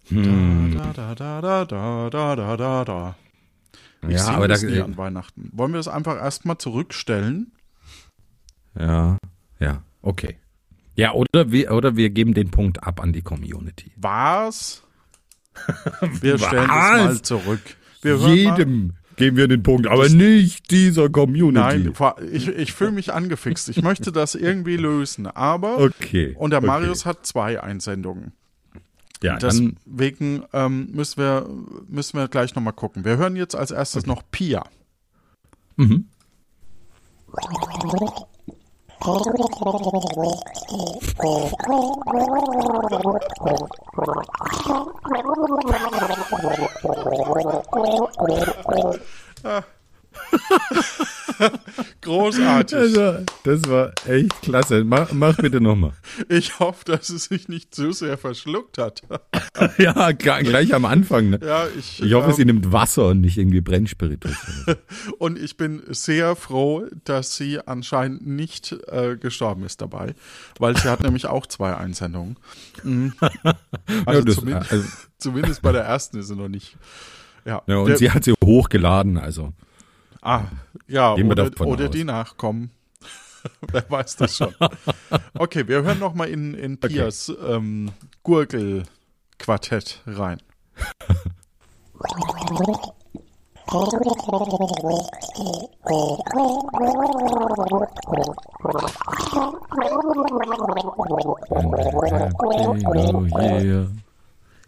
Hm. 0.09 0.75
Da, 0.77 0.93
da, 0.93 1.15
da, 1.15 1.41
da, 1.41 1.65
da, 1.65 2.09
da, 2.09 2.35
da, 2.35 2.57
da, 2.57 2.85
da. 2.85 3.15
Ich 4.07 4.15
ja, 4.15 4.27
aber 4.27 4.47
da, 4.47 4.53
das 4.53 4.63
nie 4.63 4.79
an 4.79 4.95
Weihnachten. 4.97 5.49
Wollen 5.53 5.73
wir 5.73 5.79
es 5.79 5.87
einfach 5.87 6.17
erstmal 6.17 6.57
zurückstellen? 6.57 7.51
ja, 8.79 9.17
ja, 9.59 9.83
okay. 10.01 10.37
Ja, 10.95 11.13
oder 11.13 11.51
wir, 11.51 11.71
oder 11.71 11.95
wir 11.95 12.09
geben 12.09 12.33
den 12.33 12.49
Punkt 12.49 12.83
ab 12.83 13.01
an 13.01 13.13
die 13.13 13.21
Community. 13.21 13.91
Was? 13.97 14.83
Wir 16.21 16.37
stellen 16.37 16.65
es 16.65 16.69
Was? 16.69 17.05
mal 17.05 17.21
zurück. 17.21 17.61
Wir 18.03 18.17
Jedem 18.17 18.93
geben 19.15 19.37
wir 19.37 19.47
den 19.47 19.63
Punkt, 19.63 19.87
aber 19.87 20.07
nicht 20.07 20.69
dieser 20.69 21.09
Community. 21.09 21.91
Nein, 21.91 21.93
ich, 22.31 22.47
ich 22.47 22.73
fühle 22.73 22.91
mich 22.91 23.11
angefixt. 23.11 23.67
Ich 23.69 23.81
möchte 23.81 24.11
das 24.11 24.35
irgendwie 24.35 24.77
lösen. 24.77 25.25
Aber, 25.25 25.79
Okay. 25.79 26.35
und 26.37 26.51
der 26.51 26.59
okay. 26.59 26.67
Marius 26.67 27.05
hat 27.05 27.25
zwei 27.25 27.61
Einsendungen. 27.61 28.33
Ja, 29.23 29.37
Deswegen 29.37 30.43
ähm, 30.53 30.89
müssen, 30.91 31.17
wir, 31.17 31.49
müssen 31.87 32.17
wir 32.17 32.27
gleich 32.27 32.55
nochmal 32.55 32.73
gucken. 32.73 33.03
Wir 33.05 33.17
hören 33.17 33.35
jetzt 33.35 33.55
als 33.55 33.71
erstes 33.71 34.05
noch 34.05 34.21
Pia. 34.31 34.63
mhm. 35.75 36.05
Großartig. 52.01 52.77
Also, 52.77 53.25
das 53.43 53.61
war 53.69 53.91
echt 54.05 54.41
klasse. 54.41 54.83
Mach, 54.83 55.11
mach 55.11 55.37
bitte 55.37 55.61
nochmal. 55.61 55.91
Ich 56.29 56.59
hoffe, 56.59 56.85
dass 56.85 57.09
es 57.09 57.25
sich 57.25 57.47
nicht 57.47 57.73
zu 57.75 57.91
sehr 57.91 58.17
verschluckt 58.17 58.77
hat. 58.77 59.01
ja, 59.77 60.11
gleich 60.11 60.73
am 60.73 60.85
Anfang. 60.85 61.29
Ne? 61.31 61.39
Ja, 61.43 61.67
ich, 61.77 62.01
Ich 62.01 62.13
hoffe, 62.13 62.29
ähm, 62.29 62.35
sie 62.35 62.45
nimmt 62.45 62.71
Wasser 62.71 63.07
und 63.07 63.21
nicht 63.21 63.37
irgendwie 63.37 63.61
Brennspiritus. 63.61 64.35
und 65.19 65.37
ich 65.37 65.57
bin 65.57 65.83
sehr 65.89 66.35
froh, 66.35 66.85
dass 67.03 67.35
sie 67.35 67.59
anscheinend 67.65 68.25
nicht 68.25 68.71
äh, 68.87 69.17
gestorben 69.17 69.63
ist 69.63 69.81
dabei, 69.81 70.13
weil 70.59 70.75
sie 70.77 70.89
hat 70.89 71.01
nämlich 71.01 71.27
auch 71.27 71.45
zwei 71.45 71.75
Einsendungen. 71.75 72.37
Mhm. 72.83 73.13
Also, 74.05 74.19
Ja, 74.19 74.21
das- 74.25 74.35
zumindest, 74.35 74.71
also- 74.71 74.87
zumindest 75.17 75.61
bei 75.61 75.71
der 75.71 75.83
ersten 75.83 76.17
ist 76.19 76.27
sie 76.27 76.35
noch 76.35 76.47
nicht. 76.49 76.77
Ja, 77.45 77.61
Ja, 77.67 77.77
und 77.77 77.87
der, 77.89 77.97
sie 77.97 78.11
hat 78.11 78.23
sie 78.23 78.33
hochgeladen, 78.43 79.17
also. 79.17 79.53
Ah, 80.27 80.43
ja, 80.89 81.15
Gehen 81.15 81.31
oder, 81.31 81.49
oder 81.61 81.87
die 81.87 82.03
Nachkommen. 82.03 82.71
Wer 83.71 83.89
weiß 83.89 84.17
das 84.17 84.35
schon. 84.35 84.53
Okay, 85.39 85.65
wir 85.69 85.83
hören 85.83 85.99
noch 85.99 86.15
mal 86.15 86.27
in, 86.27 86.53
in 86.53 86.77
Pias 86.77 87.31
ähm, 87.47 87.93
Gurgelquartett 88.23 90.01
rein. 90.05 90.41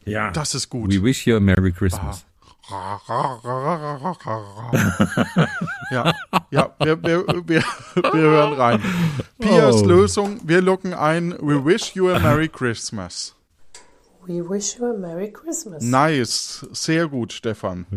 Ja. 0.06 0.32
Das 0.32 0.56
ist 0.56 0.70
gut. 0.70 0.90
We 0.90 1.04
wish 1.04 1.28
you 1.28 1.36
a 1.36 1.42
Merry 1.42 1.74
Christmas. 1.74 2.26
Ja, 5.92 6.14
ja 6.52 6.76
wir, 6.80 7.04
wir, 7.04 7.26
wir, 7.28 7.64
wir 7.96 8.14
hören 8.14 8.54
rein. 8.54 8.82
Pias 9.40 9.82
Oh. 9.82 9.86
Lösung, 9.86 10.40
wir 10.44 10.62
locken 10.62 10.94
ein 10.94 11.32
We 11.40 11.66
wish 11.66 11.96
you 11.96 12.10
a 12.10 12.20
Merry 12.20 12.48
Christmas. 12.48 13.34
We 14.28 14.48
wish 14.48 14.78
you 14.78 14.86
a 14.86 14.94
Merry 14.94 15.32
Christmas. 15.32 15.84
Nice, 15.84 16.68
sehr 16.72 17.08
gut, 17.08 17.34
Stefan. 17.34 17.88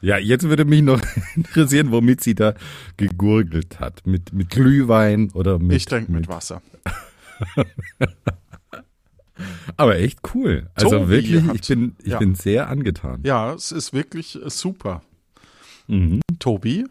Ja, 0.00 0.18
jetzt 0.18 0.48
würde 0.48 0.64
mich 0.64 0.82
noch 0.82 1.00
interessieren, 1.34 1.90
womit 1.90 2.20
sie 2.20 2.36
da 2.36 2.54
gegurgelt 2.96 3.80
hat. 3.80 4.06
Mit, 4.06 4.32
mit 4.32 4.50
Glühwein 4.50 5.32
oder 5.32 5.58
mit. 5.58 5.76
Ich 5.76 5.86
denke 5.86 6.12
mit 6.12 6.28
Wasser. 6.28 6.62
Aber 9.76 9.98
echt 9.98 10.20
cool. 10.34 10.68
Also 10.74 10.90
Tobi 10.90 11.08
wirklich, 11.08 11.42
hat- 11.44 11.54
ich 11.56 11.68
bin, 11.68 11.96
ich 12.02 12.12
ja. 12.12 12.18
bin 12.18 12.34
sehr 12.34 12.68
angetan. 12.68 13.20
Ja, 13.24 13.52
es 13.54 13.72
ist 13.72 13.92
wirklich 13.92 14.36
äh, 14.42 14.50
super. 14.50 15.02
Mhm. 15.86 16.20
Tobi? 16.38 16.84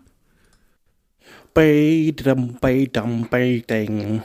Bay 1.53 2.11
dum 2.11 2.57
bay 3.31 3.63
ding. 3.67 4.21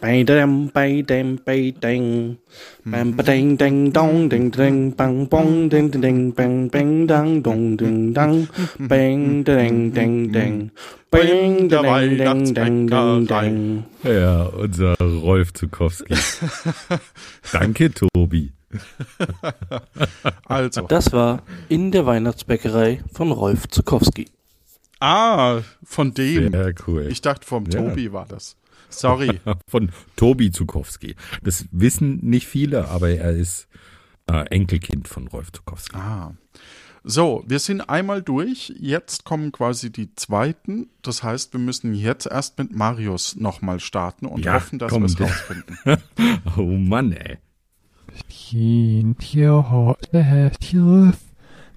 Bay 0.00 0.24
dum 0.24 0.68
bay 0.74 1.02
dum 1.02 1.36
bay 1.44 1.72
ding. 1.72 2.36
Bam 2.84 3.16
ba 3.16 3.22
ding 3.24 3.56
ding 3.56 3.90
dong 3.92 4.28
ding 4.28 4.50
ding 4.50 4.92
bang 4.92 5.26
bong 5.26 5.68
ding 5.68 5.90
ding 5.90 6.32
bang 6.32 6.68
bang 6.68 7.06
dang 7.06 7.42
dong 7.42 7.76
ding 7.76 8.12
dang. 8.12 8.46
Bang 8.78 9.42
ding 9.44 9.90
ding 9.92 10.32
ding. 10.32 10.70
Der 11.12 11.22
ding 11.24 11.68
ding 11.68 11.82
ding 11.82 12.52
ding 12.54 12.90
Weihnachtsbäckerei. 12.90 13.26
ding. 13.42 13.84
Ja, 14.04 14.42
unser 14.44 14.94
Rolf 15.00 15.52
Zukowski. 15.54 16.14
Danke, 17.52 17.90
Tobi. 17.90 18.52
Also, 20.44 20.82
Das 20.82 21.12
war 21.12 21.42
in 21.68 21.90
der 21.90 22.04
Weihnachtsbäckerei 22.04 23.00
von 23.12 23.32
Rolf 23.32 23.66
Zukowski. 23.68 24.26
Ah, 25.00 25.60
von 25.82 26.14
dem. 26.14 26.52
Sehr 26.52 26.74
cool. 26.86 27.06
Ich 27.10 27.20
dachte, 27.22 27.46
vom 27.46 27.64
Ja. 27.66 27.80
Tobi 27.82 28.12
war 28.12 28.26
das. 28.26 28.56
Sorry. 28.88 29.40
Von 29.68 29.90
Tobi 30.14 30.52
Zukowski. 30.52 31.16
Das 31.42 31.66
wissen 31.72 32.18
nicht 32.22 32.46
viele, 32.46 32.88
aber 32.88 33.10
er 33.10 33.32
ist 33.32 33.66
äh, 34.30 34.46
Enkelkind 34.48 35.08
von 35.08 35.26
Rolf 35.26 35.50
Zukowski. 35.52 35.96
Ah. 35.96 36.34
So, 37.02 37.44
wir 37.46 37.58
sind 37.58 37.82
einmal 37.88 38.22
durch. 38.22 38.72
Jetzt 38.78 39.24
kommen 39.24 39.52
quasi 39.52 39.90
die 39.92 40.14
zweiten. 40.14 40.88
Das 41.02 41.22
heißt, 41.22 41.52
wir 41.52 41.60
müssen 41.60 41.94
jetzt 41.94 42.26
erst 42.26 42.58
mit 42.58 42.74
Marius 42.74 43.36
nochmal 43.36 43.80
starten 43.80 44.26
und 44.26 44.44
Ja, 44.44 44.54
hoffen, 44.54 44.78
dass 44.78 44.92
wir 44.92 45.04
es 45.04 45.20
rausfinden. 45.20 45.78
Oh 46.56 46.62
Mann, 46.62 47.12
ey. 47.12 47.38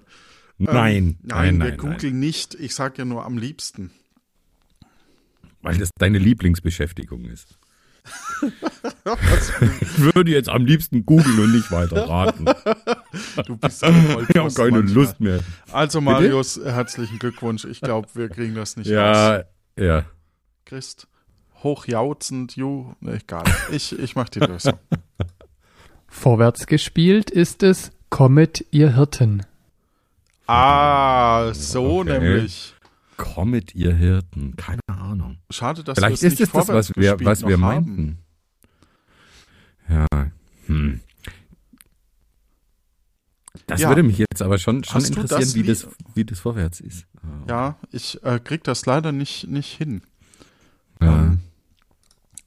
Ähm, 0.59 0.67
Nein, 0.67 0.75
nein, 0.75 1.19
nein, 1.23 1.45
wir 1.45 1.53
nein, 1.53 1.59
nein. 1.59 1.77
googeln 1.79 2.19
nicht. 2.21 2.55
Ich 2.55 2.75
sag 2.75 2.99
ja 2.99 3.05
nur 3.05 3.25
am 3.25 3.39
liebsten. 3.39 3.91
Weil 5.63 5.79
das 5.79 5.91
deine 5.99 6.19
Lieblingsbeschäftigung 6.19 7.25
ist. 7.25 7.59
ich 9.05 9.99
würde 10.15 10.31
jetzt 10.31 10.49
am 10.49 10.65
liebsten 10.65 11.05
googeln 11.05 11.39
und 11.39 11.53
nicht 11.53 11.71
weiter 11.71 12.09
raten. 12.09 12.47
Du 13.47 13.57
bist 13.57 13.81
so 13.81 13.87
voll 13.93 14.27
Ich 14.29 14.37
habe 14.37 14.53
keine 14.53 14.81
Lust 14.81 15.21
mehr. 15.21 15.41
Also 15.71 16.01
Marius, 16.01 16.59
herzlichen 16.65 17.19
Glückwunsch. 17.19 17.65
Ich 17.65 17.81
glaube, 17.81 18.09
wir 18.15 18.29
kriegen 18.29 18.55
das 18.55 18.77
nicht 18.77 18.89
raus. 18.91 18.95
Ja, 18.97 19.45
ja. 19.77 20.05
Christ, 20.65 21.07
hochjauzend, 21.63 22.57
ju, 22.57 22.95
ne, 23.01 23.21
egal. 23.23 23.45
Ich, 23.71 23.99
ich 23.99 24.17
mach 24.17 24.31
die 24.31 24.41
Lösung. 24.41 24.79
Vorwärts 26.09 26.67
gespielt 26.67 27.31
ist 27.31 27.63
es 27.63 27.91
Kommet, 28.09 28.65
ihr 28.71 28.95
Hirten. 28.95 29.45
Ah, 30.47 31.53
so 31.53 32.01
Okay. 32.01 32.19
nämlich. 32.21 32.75
Kommet, 33.17 33.75
ihr 33.75 33.95
Hirten. 33.95 34.55
Keine 34.57 34.81
Ahnung. 34.87 35.39
Schade, 35.51 35.85
dass 35.85 35.99
Vielleicht 35.99 36.23
wir 36.23 36.29
ist 36.29 36.41
es 36.41 36.51
das, 36.51 36.69
was 36.69 36.97
wir, 36.97 37.19
was 37.21 37.47
wir 37.47 37.59
noch 37.59 37.69
haben. 37.69 38.19
Ja. 39.89 40.07
Hm. 40.67 41.01
Das 43.67 43.81
Ja. 43.81 43.89
würde 43.89 44.03
mich 44.03 44.19
jetzt 44.19 44.43
aber 44.43 44.59
schon, 44.59 44.85
schon 44.85 44.95
Hast 44.97 45.09
interessieren, 45.09 45.41
das 45.41 45.55
wie, 45.55 45.63
wie- 45.63 45.67
das, 45.67 45.89
wie 46.15 46.25
das 46.25 46.39
vorwärts 46.41 46.81
ist. 46.81 47.07
Ja, 47.49 47.77
ich 47.93 48.23
äh, 48.25 48.39
krieg 48.43 48.63
das 48.65 48.85
leider 48.87 49.13
nicht, 49.13 49.47
nicht 49.49 49.77
hin. 49.77 50.03
Ja. 51.01 51.19
Ähm, 51.25 51.39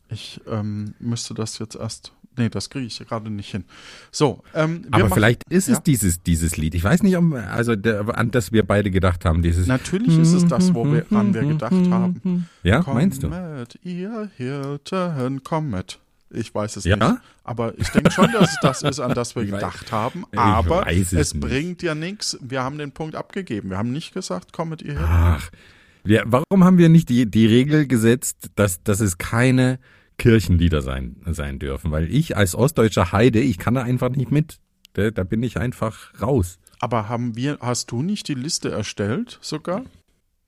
ich 0.09 0.41
ähm, 0.47 0.93
müsste 0.99 1.33
das 1.33 1.57
jetzt 1.59 1.75
erst. 1.75 2.13
Nee, 2.39 2.49
das 2.49 2.69
kriege 2.69 2.85
ich 2.85 2.99
gerade 2.99 3.31
nicht 3.31 3.49
hin. 3.49 3.63
So, 4.11 4.43
ähm, 4.53 4.85
Aber 4.91 5.05
machen- 5.05 5.13
vielleicht 5.15 5.41
ist 5.49 5.67
es 5.69 5.77
Ja. 5.77 5.83
dieses, 5.83 6.21
dieses 6.21 6.55
Lied. 6.55 6.75
Ich 6.75 6.83
weiß 6.83 7.01
nicht, 7.01 7.15
um, 7.15 7.33
also 7.33 7.75
der, 7.75 8.15
an 8.15 8.29
das 8.29 8.51
wir 8.51 8.61
beide 8.63 8.91
gedacht 8.91 9.25
haben, 9.25 9.41
dieses. 9.41 9.65
Natürlich 9.65 10.15
ist 10.19 10.33
es 10.33 10.45
das, 10.45 10.75
wo 10.75 10.85
wir, 10.85 11.01
gedacht 11.01 11.71
haben. 11.89 12.47
Ja, 12.61 12.83
meinst 12.85 13.23
du? 13.23 13.29
Kommet, 13.29 13.79
ihr 13.83 14.29
Hirten, 14.37 15.43
kommet. 15.43 15.99
Ich 16.29 16.53
weiß 16.53 16.75
es 16.77 16.83
Ja? 16.83 16.95
nicht. 16.97 17.21
Aber 17.43 17.73
ich 17.77 17.87
denke 17.89 18.11
schon, 18.11 18.31
dass 18.31 18.51
es 18.51 18.57
das 18.61 18.81
ist, 18.81 18.99
an 18.99 19.13
das 19.13 19.35
wir 19.35 19.45
gedacht 19.45 19.91
haben. 19.91 20.25
Aber 20.35 20.85
es 20.91 21.13
es 21.13 21.39
bringt 21.39 21.81
ja 21.81 21.95
nichts. 21.95 22.37
Wir 22.41 22.63
haben 22.63 22.77
den 22.77 22.91
Punkt 22.91 23.15
abgegeben. 23.15 23.69
Wir 23.69 23.77
haben 23.77 23.91
nicht 23.91 24.13
gesagt, 24.13 24.51
kommet 24.53 24.81
ihr 24.81 24.93
Hirten. 24.93 25.07
Ach, 25.07 25.49
wir, 26.03 26.23
warum 26.25 26.63
haben 26.63 26.77
wir 26.77 26.89
nicht 26.89 27.09
die, 27.09 27.29
die 27.29 27.45
Regel 27.45 27.87
gesetzt, 27.87 28.51
dass, 28.55 28.83
dass 28.83 28.99
es 28.99 29.17
keine 29.17 29.79
Kirchenlieder 30.17 30.81
sein, 30.81 31.17
sein 31.25 31.59
dürfen? 31.59 31.91
Weil 31.91 32.13
ich 32.13 32.35
als 32.35 32.55
ostdeutscher 32.55 33.11
Heide, 33.11 33.39
ich 33.39 33.57
kann 33.57 33.75
da 33.75 33.83
einfach 33.83 34.09
nicht 34.09 34.31
mit. 34.31 34.57
Da, 34.93 35.11
da 35.11 35.23
bin 35.23 35.43
ich 35.43 35.57
einfach 35.57 36.13
raus. 36.21 36.59
Aber 36.79 37.09
haben 37.09 37.35
wir, 37.35 37.57
hast 37.61 37.91
du 37.91 38.01
nicht 38.03 38.27
die 38.27 38.33
Liste 38.35 38.69
erstellt 38.71 39.39
sogar? 39.41 39.83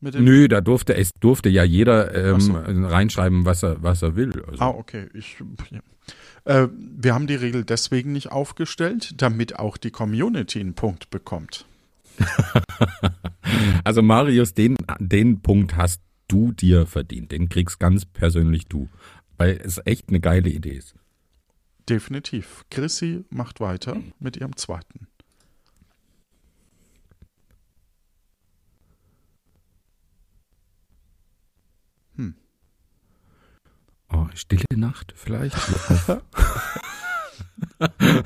Nö, 0.02 0.48
da 0.48 0.62
durfte 0.62 0.96
es 0.96 1.12
durfte 1.20 1.50
ja 1.50 1.64
jeder 1.64 2.16
ähm, 2.16 2.40
so. 2.40 2.54
reinschreiben, 2.54 3.46
was 3.46 3.64
er 3.64 3.84
was 3.84 4.02
er 4.02 4.16
will. 4.16 4.44
Also, 4.48 4.64
Ah, 4.64 4.70
okay. 4.70 5.10
Ich, 5.14 5.38
ja. 5.72 5.80
äh, 6.46 6.70
wir 6.74 7.14
haben 7.14 7.28
die 7.28 7.36
Regel 7.36 7.66
deswegen 7.66 8.14
nicht 8.14 8.32
aufgestellt, 8.32 9.22
damit 9.22 9.60
auch 9.60 9.78
die 9.78 9.92
Community 9.92 10.60
einen 10.62 10.74
Punkt 10.74 11.10
bekommt. 11.10 11.66
also 13.84 14.02
Marius, 14.02 14.54
den 14.54 14.78
den 15.00 15.42
Punkt 15.42 15.76
hast 15.76 16.02
du 16.30 16.54
dir 16.54 16.86
verdient. 16.86 17.34
Den 17.34 17.50
kriegst 17.50 17.80
ganz 17.80 18.06
persönlich 18.06 18.68
du, 18.68 18.88
weil 19.38 19.60
es 19.64 19.82
echt 19.86 20.10
eine 20.10 20.22
geile 20.22 20.50
Idee 20.50 20.78
ist. 20.78 20.96
Definitiv. 21.90 22.64
Chrissy 22.70 23.26
macht 23.30 23.60
weiter 23.60 23.98
mit 24.20 24.38
ihrem 24.38 24.56
zweiten. 24.56 25.09
Oh, 34.12 34.26
stille 34.34 34.64
Nacht 34.76 35.14
vielleicht. 35.16 35.56
Moment. 36.08 36.24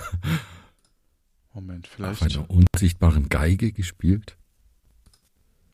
Moment, 1.54 1.86
Auf 1.88 1.92
vielleicht. 1.94 2.38
einer 2.38 2.50
unsichtbaren 2.50 3.30
Geige 3.30 3.72
gespielt? 3.72 4.38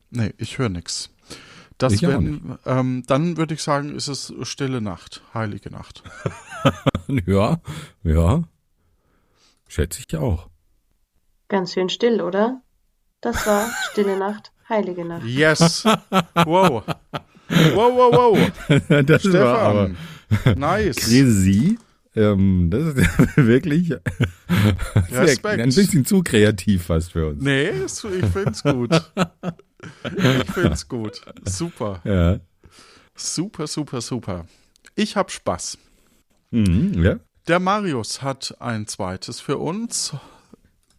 Nee, 0.10 0.34
ich 0.38 0.58
höre 0.58 0.70
nix. 0.70 1.10
Das 1.78 1.94
Ich 1.94 2.06
auch 2.06 2.10
werden, 2.10 2.58
ähm, 2.66 3.04
dann 3.08 3.38
würde 3.38 3.54
ich 3.54 3.64
sagen, 3.64 3.96
ist 3.96 4.10
es 4.10 4.34
Stille 4.42 4.82
Nacht, 4.82 5.22
Heilige 5.34 5.72
Nacht. 5.72 6.04
Ja, 7.26 7.60
ja. 8.04 8.44
Schätze 9.68 10.04
ich 10.08 10.16
auch. 10.18 10.48
Ganz 11.48 11.74
schön 11.74 11.90
still, 11.90 12.22
oder? 12.22 12.62
Das 13.22 13.48
war 13.48 13.68
Stille 13.90 14.16
Nacht, 14.20 14.52
Heilige 14.68 15.06
Nacht. 15.06 15.26
Yes! 15.26 15.86
Wow! 16.46 16.84
Wow, 17.50 17.94
wow, 17.96 18.14
wow! 18.14 19.04
das 19.06 19.34
war 19.34 19.58
aber 19.60 19.92
Stefan! 20.30 20.60
Nice! 20.60 20.96
crazy. 20.98 21.78
Ähm, 22.16 22.70
das 22.70 22.96
ist 22.96 22.98
wirklich 23.38 23.88
sehr, 23.90 24.04
Respekt. 25.12 25.62
ein 25.62 25.74
bisschen 25.74 26.06
zu 26.06 26.24
kreativ 26.24 26.86
fast 26.86 27.12
für 27.12 27.30
uns. 27.30 27.44
Nee, 27.44 27.70
ich 27.70 28.26
find's 28.34 28.64
gut. 28.64 28.90
Ich 30.18 30.52
find's 30.52 30.88
gut. 30.88 31.22
Super. 31.46 32.02
Ja. 32.04 32.40
Super, 33.16 33.68
super, 33.68 34.02
super. 34.02 34.46
Ich 34.96 35.16
hab 35.16 35.32
Spaß. 35.32 35.78
Mhm, 36.52 37.04
ja. 37.04 37.20
Der 37.48 37.60
Marius 37.60 38.22
hat 38.22 38.56
ein 38.60 38.88
zweites 38.88 39.40
für 39.40 39.58
uns. 39.58 40.14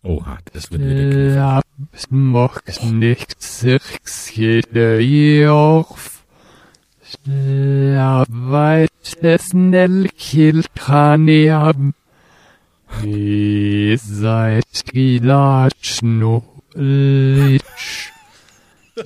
Oha, 0.03 0.39
das 0.53 0.71
wird 0.71 0.83
wieder 0.83 1.61
knifflig. 1.77 2.11
Macht 2.11 2.85
nichts, 2.85 3.63
ich 3.63 4.37
jede 4.37 5.53
auf. 5.53 6.20
Ich 7.13 7.19
haben. 11.51 11.95
Ihr 13.03 13.99
seid 13.99 14.65
gelatschnullig. 14.93 17.63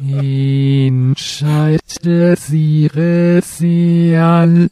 In 0.00 1.14
Scheiße 1.16 2.36
sie 2.36 2.90
resial. 2.92 4.68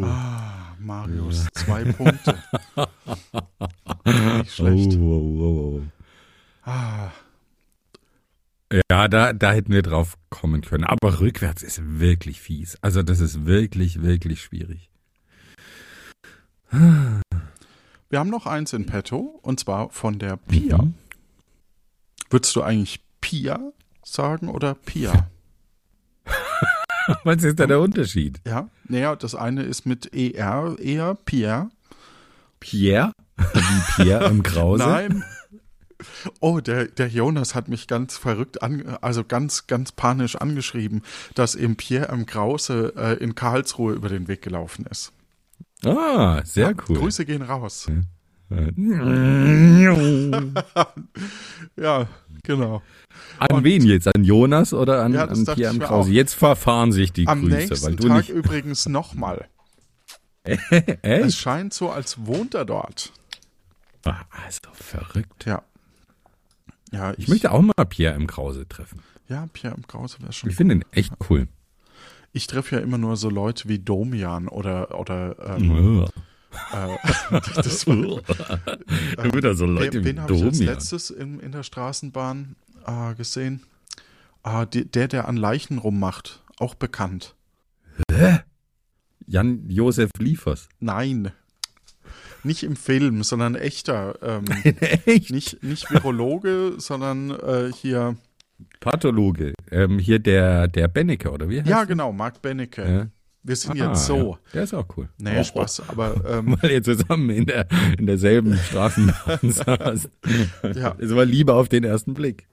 Ah, 0.04 0.74
Marius, 0.78 1.46
zwei 1.54 1.84
Punkte. 1.84 2.38
Nicht 4.04 4.52
schlecht. 4.54 4.96
Oh, 4.98 5.00
oh, 5.00 5.80
oh, 5.80 5.82
Ah, 6.62 7.06
oh. 7.06 8.76
Ja, 8.90 9.08
da, 9.08 9.32
da 9.32 9.52
hätten 9.52 9.72
wir 9.72 9.80
drauf 9.82 10.18
kommen 10.28 10.60
können. 10.60 10.84
Aber 10.84 11.20
rückwärts 11.20 11.62
ist 11.62 11.80
wirklich 11.98 12.40
fies. 12.40 12.76
Also 12.82 13.02
das 13.02 13.20
ist 13.20 13.46
wirklich, 13.46 14.02
wirklich 14.02 14.42
schwierig. 14.42 14.90
Wir 18.10 18.18
haben 18.18 18.30
noch 18.30 18.46
eins 18.46 18.72
in 18.72 18.86
petto, 18.86 19.38
und 19.42 19.60
zwar 19.60 19.90
von 19.90 20.18
der 20.18 20.36
Pia. 20.36 20.78
Mhm. 20.78 20.94
Würdest 22.30 22.54
du 22.56 22.62
eigentlich 22.62 23.00
Pia 23.20 23.72
sagen 24.02 24.48
oder 24.48 24.74
Pia? 24.74 25.28
Was 27.24 27.42
ist 27.42 27.58
da 27.58 27.66
der 27.66 27.80
Unterschied? 27.80 28.40
Ja, 28.46 28.68
naja, 28.84 29.16
das 29.16 29.34
eine 29.34 29.62
ist 29.62 29.86
mit 29.86 30.14
ER 30.14 30.76
eher, 30.78 31.14
Pia. 31.14 31.70
Pierre? 32.60 33.12
Wie 33.36 34.02
Pierre 34.02 34.26
im 34.26 34.42
Krause? 34.42 34.84
Nein. 34.86 35.24
Oh, 36.40 36.60
der, 36.60 36.86
der 36.86 37.08
Jonas 37.08 37.54
hat 37.54 37.68
mich 37.68 37.88
ganz 37.88 38.16
verrückt, 38.16 38.62
an, 38.62 38.98
also 39.00 39.24
ganz, 39.24 39.66
ganz 39.66 39.90
panisch 39.90 40.36
angeschrieben, 40.36 41.02
dass 41.34 41.54
ihm 41.54 41.76
Pierre 41.76 42.08
M. 42.08 42.26
Krause 42.26 42.92
äh, 42.96 43.14
in 43.14 43.34
Karlsruhe 43.34 43.94
über 43.94 44.08
den 44.08 44.28
Weg 44.28 44.42
gelaufen 44.42 44.86
ist. 44.90 45.12
Ah, 45.84 46.42
sehr 46.44 46.70
Ja, 46.70 46.74
cool. 46.88 46.96
Grüße 46.98 47.24
gehen 47.24 47.42
raus. 47.42 47.86
An 48.50 48.50
Ja, 51.76 52.08
genau. 52.42 52.82
wen 53.62 53.84
jetzt? 53.84 54.08
An 54.14 54.24
Jonas 54.24 54.72
oder 54.72 55.04
an, 55.04 55.14
Ja, 55.14 55.24
an 55.26 55.44
Pierre 55.44 55.78
Krause? 55.78 56.10
Jetzt 56.10 56.34
verfahren 56.34 56.92
sich 56.92 57.12
die 57.12 57.26
Am 57.26 57.40
Grüße, 57.42 57.52
weil 57.52 57.66
nächsten 57.66 57.96
du 57.96 58.08
Tag 58.08 58.16
nicht. 58.18 58.30
übrigens 58.30 58.88
nochmal. 58.88 59.48
Es 61.02 61.36
scheint 61.36 61.74
so, 61.74 61.90
als 61.90 62.26
wohnt 62.26 62.54
er 62.54 62.64
dort. 62.64 63.12
Ah, 64.04 64.22
Also 64.46 64.60
verrückt. 64.72 65.44
Ja. 65.44 65.62
Ja, 66.90 67.12
ich, 67.12 67.18
Ich 67.20 67.28
möchte 67.28 67.52
auch 67.52 67.60
mal 67.60 67.74
Pierre 67.86 68.14
im 68.14 68.26
Krause 68.26 68.66
treffen. 68.66 69.00
Ja, 69.28 69.46
Pierre 69.52 69.74
M. 69.74 69.86
Krause 69.86 70.16
wäre 70.22 70.32
schon. 70.32 70.48
Ich 70.48 70.56
finde 70.56 70.76
ihn 70.76 70.84
echt 70.90 71.12
cool. 71.28 71.48
Ich 72.32 72.46
treffe 72.46 72.76
ja 72.76 72.82
immer 72.82 72.98
nur 72.98 73.16
so 73.16 73.30
Leute 73.30 73.68
wie 73.68 73.78
Domian 73.78 74.48
oder, 74.48 74.98
oder 74.98 75.56
ähm, 75.56 76.04
äh, 76.72 76.98
das 77.56 77.86
war, 77.86 78.22
Äh, 79.16 79.32
Wieder 79.34 79.54
so 79.54 79.66
Leute 79.66 79.98
wen, 79.98 80.04
wie 80.04 80.08
wen 80.08 80.22
habe 80.22 80.34
ich 80.34 80.44
als 80.44 80.58
letztes 80.60 81.10
in, 81.10 81.40
in 81.40 81.52
der 81.52 81.62
Straßenbahn 81.62 82.56
äh, 82.86 83.14
gesehen? 83.14 83.62
Die, 84.72 84.86
der, 84.86 85.08
der 85.08 85.28
an 85.28 85.36
Leichen 85.36 85.76
rummacht. 85.76 86.42
Auch 86.58 86.74
bekannt. 86.74 87.34
Jan-Josef 89.26 90.10
Liefers. 90.18 90.68
Nein. 90.80 91.32
Nicht 92.44 92.62
im 92.62 92.76
Film, 92.76 93.22
sondern 93.24 93.54
echter. 93.56 94.18
Ähm, 94.22 94.44
Echt? 95.04 95.30
nicht, 95.30 95.62
nicht 95.62 95.90
Virologe, 95.90 96.74
sondern 96.78 97.30
äh, 97.30 97.70
hier. 97.74 98.16
Pathologe. 98.80 99.52
Ähm, 99.70 99.98
hier 99.98 100.18
der, 100.18 100.68
der 100.68 100.88
Bennecke, 100.88 101.30
oder 101.30 101.48
wie 101.48 101.58
heißt 101.60 101.68
Ja, 101.68 101.84
genau, 101.84 102.12
Marc 102.12 102.40
Benecke. 102.42 102.82
Ja. 102.90 103.06
Wir 103.42 103.56
sind 103.56 103.80
Ah, 103.80 103.90
jetzt 103.92 104.06
so. 104.06 104.32
Ja. 104.32 104.38
Der 104.54 104.62
ist 104.64 104.74
auch 104.74 104.86
cool. 104.96 105.08
Nee, 105.18 105.38
Oh, 105.38 105.44
Spaß, 105.44 105.88
aber 105.88 106.14
ähm, 106.28 106.56
Weil 106.60 106.72
ihr 106.72 106.82
zusammen 106.82 107.30
in, 107.30 107.46
der, 107.46 107.66
in 107.98 108.06
derselben 108.06 108.56
Straßenbahn 108.56 109.38
saß. 109.50 110.08
Ja. 110.74 110.94
Es 110.98 111.14
war 111.14 111.24
Liebe 111.24 111.54
auf 111.54 111.68
den 111.68 111.84
ersten 111.84 112.14
Blick. 112.14 112.46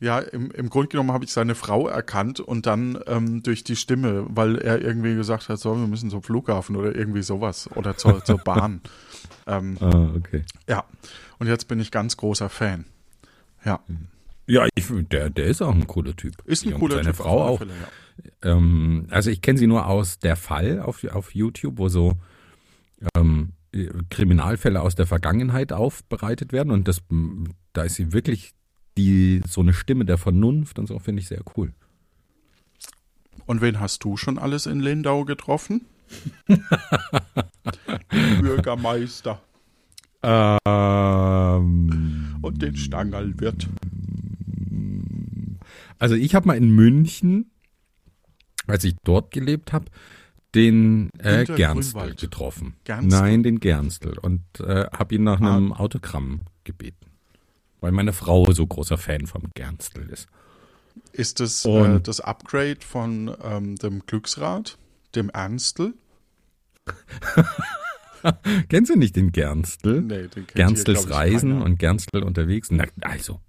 ja, 0.00 0.18
im, 0.18 0.50
im 0.50 0.68
Grunde 0.68 0.88
genommen 0.88 1.12
habe 1.12 1.24
ich 1.24 1.32
seine 1.32 1.54
Frau 1.54 1.88
erkannt 1.88 2.40
und 2.40 2.66
dann 2.66 2.98
ähm, 3.06 3.42
durch 3.42 3.64
die 3.64 3.76
Stimme, 3.76 4.26
weil 4.28 4.58
er 4.58 4.82
irgendwie 4.82 5.14
gesagt 5.14 5.48
hat, 5.48 5.58
so, 5.58 5.74
wir 5.78 5.86
müssen 5.86 6.10
zum 6.10 6.22
Flughafen 6.22 6.76
oder 6.76 6.94
irgendwie 6.94 7.22
sowas 7.22 7.70
oder 7.74 7.96
zur, 7.96 8.22
zur 8.24 8.38
Bahn. 8.38 8.82
ähm, 9.46 9.78
Ah, 9.80 10.10
okay. 10.16 10.44
ja, 10.68 10.84
und 11.38 11.46
jetzt 11.46 11.66
bin 11.68 11.80
ich 11.80 11.90
ganz 11.90 12.16
großer 12.18 12.48
Fan. 12.50 12.84
Ja, 13.64 13.80
Ja, 14.46 14.66
ich, 14.74 14.86
der, 15.10 15.30
der 15.30 15.46
ist 15.46 15.62
auch 15.62 15.74
ein 15.74 15.86
cooler 15.86 16.14
Typ. 16.14 16.34
ist 16.44 16.66
ein 16.66 16.74
Und 16.74 16.80
cooler 16.80 16.96
Seine 16.96 17.10
Typ. 17.10 17.20
auf 17.20 17.26
Frau 17.26 17.44
auch. 17.44 17.58
Fälle, 17.58 17.72
ja. 17.72 18.52
Ähm, 18.52 19.06
also 19.10 19.30
ich 19.30 19.42
kenne 19.42 19.58
sie 19.58 19.66
nur 19.66 19.86
aus 19.86 20.18
der 20.18 20.36
Fall 20.36 20.80
auf, 20.80 21.04
auf 21.04 21.34
YouTube, 21.34 21.78
wo 21.78 21.88
so 21.88 22.16
ähm, 23.14 23.52
Kriminalfälle 24.10 24.80
aus 24.80 24.94
der 24.94 25.06
Vergangenheit 25.06 25.72
aufbereitet 25.72 26.52
werden 26.52 26.70
und 26.70 26.88
das, 26.88 27.02
da 27.72 27.82
ist 27.82 27.96
sie 27.96 28.12
wirklich 28.12 28.52
die 28.96 29.42
so 29.46 29.60
eine 29.60 29.74
Stimme 29.74 30.06
der 30.06 30.16
Vernunft 30.16 30.78
und 30.78 30.86
so 30.86 30.98
finde 30.98 31.20
ich 31.20 31.28
sehr 31.28 31.42
cool. 31.56 31.72
Und 33.44 33.60
wen 33.60 33.78
hast 33.78 34.02
du 34.04 34.16
schon 34.16 34.38
alles 34.38 34.66
in 34.66 34.80
Lindau 34.80 35.24
getroffen? 35.24 35.82
den 36.48 36.62
Bürgermeister 38.40 39.42
Ähm, 40.22 42.36
und 42.40 42.62
den 42.62 42.76
Stangerlwirt. 42.76 43.68
Also 45.98 46.14
ich 46.14 46.34
habe 46.34 46.46
mal 46.48 46.56
in 46.56 46.70
München, 46.70 47.50
als 48.66 48.84
ich 48.84 48.96
dort 49.04 49.30
gelebt 49.30 49.72
habe, 49.72 49.86
den 50.54 51.10
äh, 51.18 51.44
Gernstel 51.44 51.92
Grünwald. 52.00 52.20
getroffen. 52.20 52.74
Gernstel? 52.84 53.20
Nein, 53.20 53.42
den 53.42 53.60
Gernstel 53.60 54.18
und 54.18 54.42
äh, 54.60 54.86
habe 54.90 55.14
ihn 55.14 55.24
nach 55.24 55.40
einem 55.40 55.72
Ah. 55.72 55.76
Autogramm 55.80 56.40
gebeten, 56.64 57.06
weil 57.80 57.92
meine 57.92 58.12
Frau 58.12 58.50
so 58.52 58.66
großer 58.66 58.96
Fan 58.98 59.26
vom 59.26 59.42
Gernstel 59.54 60.08
ist. 60.08 60.28
Ist 61.12 61.40
es 61.40 61.64
äh, 61.66 62.00
das 62.00 62.20
Upgrade 62.20 62.78
von 62.80 63.34
ähm, 63.44 63.76
dem 63.76 64.06
Glücksrad, 64.06 64.78
dem 65.14 65.28
Ernstel? 65.30 65.94
Kennst 68.68 68.90
du 68.90 68.96
nicht 68.98 69.14
den 69.16 69.30
Gernstel? 69.32 70.02
Nee, 70.02 70.28
den 70.28 70.46
Gernstels 70.46 71.10
Reisen 71.10 71.50
keiner. 71.52 71.64
und 71.64 71.78
Gernstel 71.78 72.22
unterwegs. 72.22 72.70
Na, 72.70 72.84
also, 73.02 73.40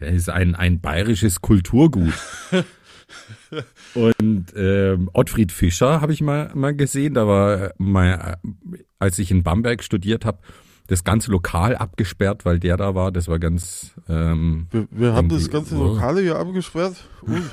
der 0.00 0.08
ist 0.08 0.28
ein, 0.28 0.54
ein 0.54 0.80
bayerisches 0.80 1.40
Kulturgut. 1.40 2.12
und 3.94 4.52
ähm, 4.56 5.10
Ottfried 5.12 5.52
Fischer 5.52 6.00
habe 6.00 6.12
ich 6.12 6.20
mal, 6.20 6.50
mal 6.54 6.74
gesehen, 6.74 7.14
da 7.14 7.26
war 7.26 7.62
äh, 7.62 7.70
mal, 7.78 8.38
äh, 8.42 8.78
als 8.98 9.18
ich 9.18 9.30
in 9.30 9.42
Bamberg 9.42 9.82
studiert 9.82 10.24
habe, 10.24 10.38
das 10.88 11.02
ganze 11.04 11.30
Lokal 11.32 11.76
abgesperrt, 11.76 12.44
weil 12.44 12.58
der 12.60 12.76
da 12.76 12.94
war. 12.94 13.10
Das 13.10 13.28
war 13.28 13.38
ganz 13.38 13.92
ähm, 14.08 14.68
Wir, 14.70 14.86
wir 14.90 15.12
haben 15.14 15.28
das 15.28 15.50
ganze 15.50 15.76
oh. 15.76 15.94
Lokale 15.94 16.20
hier 16.20 16.36
abgesperrt 16.36 16.96
und 17.22 17.50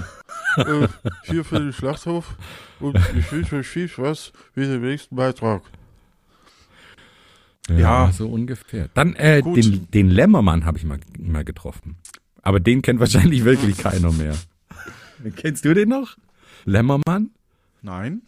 äh, 0.58 0.88
hier 1.24 1.44
für 1.44 1.60
den 1.60 1.74
Schlachthof 1.74 2.38
und 2.80 2.98
ich 3.18 3.32
wünsche 3.32 3.56
euch 3.58 3.68
viel 3.68 3.88
Spaß 3.88 4.34
mit 4.56 4.70
dem 4.70 4.82
nächsten 4.82 5.16
Beitrag. 5.16 5.64
ja, 7.70 7.78
Ja. 8.06 8.12
so 8.12 8.28
ungefähr. 8.28 8.90
Dann 8.94 9.16
äh, 9.16 9.42
Gut. 9.42 9.58
den, 9.58 9.90
den 9.92 10.10
Lämmermann 10.10 10.66
habe 10.66 10.78
ich 10.78 10.84
mal, 10.84 11.00
mal 11.18 11.44
getroffen. 11.44 11.96
Aber 12.44 12.60
den 12.60 12.82
kennt 12.84 13.00
wahrscheinlich 13.00 13.44
wirklich 13.46 13.78
keiner 13.78 14.12
mehr. 14.12 14.36
Kennst 15.36 15.66
du 15.66 15.74
den 15.74 15.90
noch? 15.90 16.18
Lämmermann? 16.66 17.32
Nein? 17.82 18.22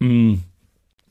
Mm, 0.00 0.34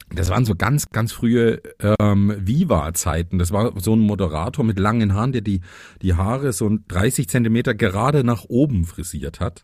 Das 0.10 0.30
waren 0.30 0.44
so 0.46 0.56
ganz, 0.56 0.90
ganz 0.90 1.12
frühe 1.12 1.62
ähm, 2.00 2.36
Viva-Zeiten. 2.40 3.38
Das 3.38 3.52
war 3.52 3.80
so 3.80 3.96
ein 3.96 4.00
Moderator 4.00 4.66
mit 4.66 4.80
langen 4.80 5.14
Haaren, 5.14 5.32
der 5.32 5.42
die, 5.42 5.62
die 6.02 6.16
Haare 6.16 6.52
so 6.52 6.70
30 6.88 7.30
Zentimeter 7.30 7.76
gerade 7.76 8.24
nach 8.24 8.46
oben 8.46 8.86
frisiert 8.86 9.40
hat. 9.40 9.62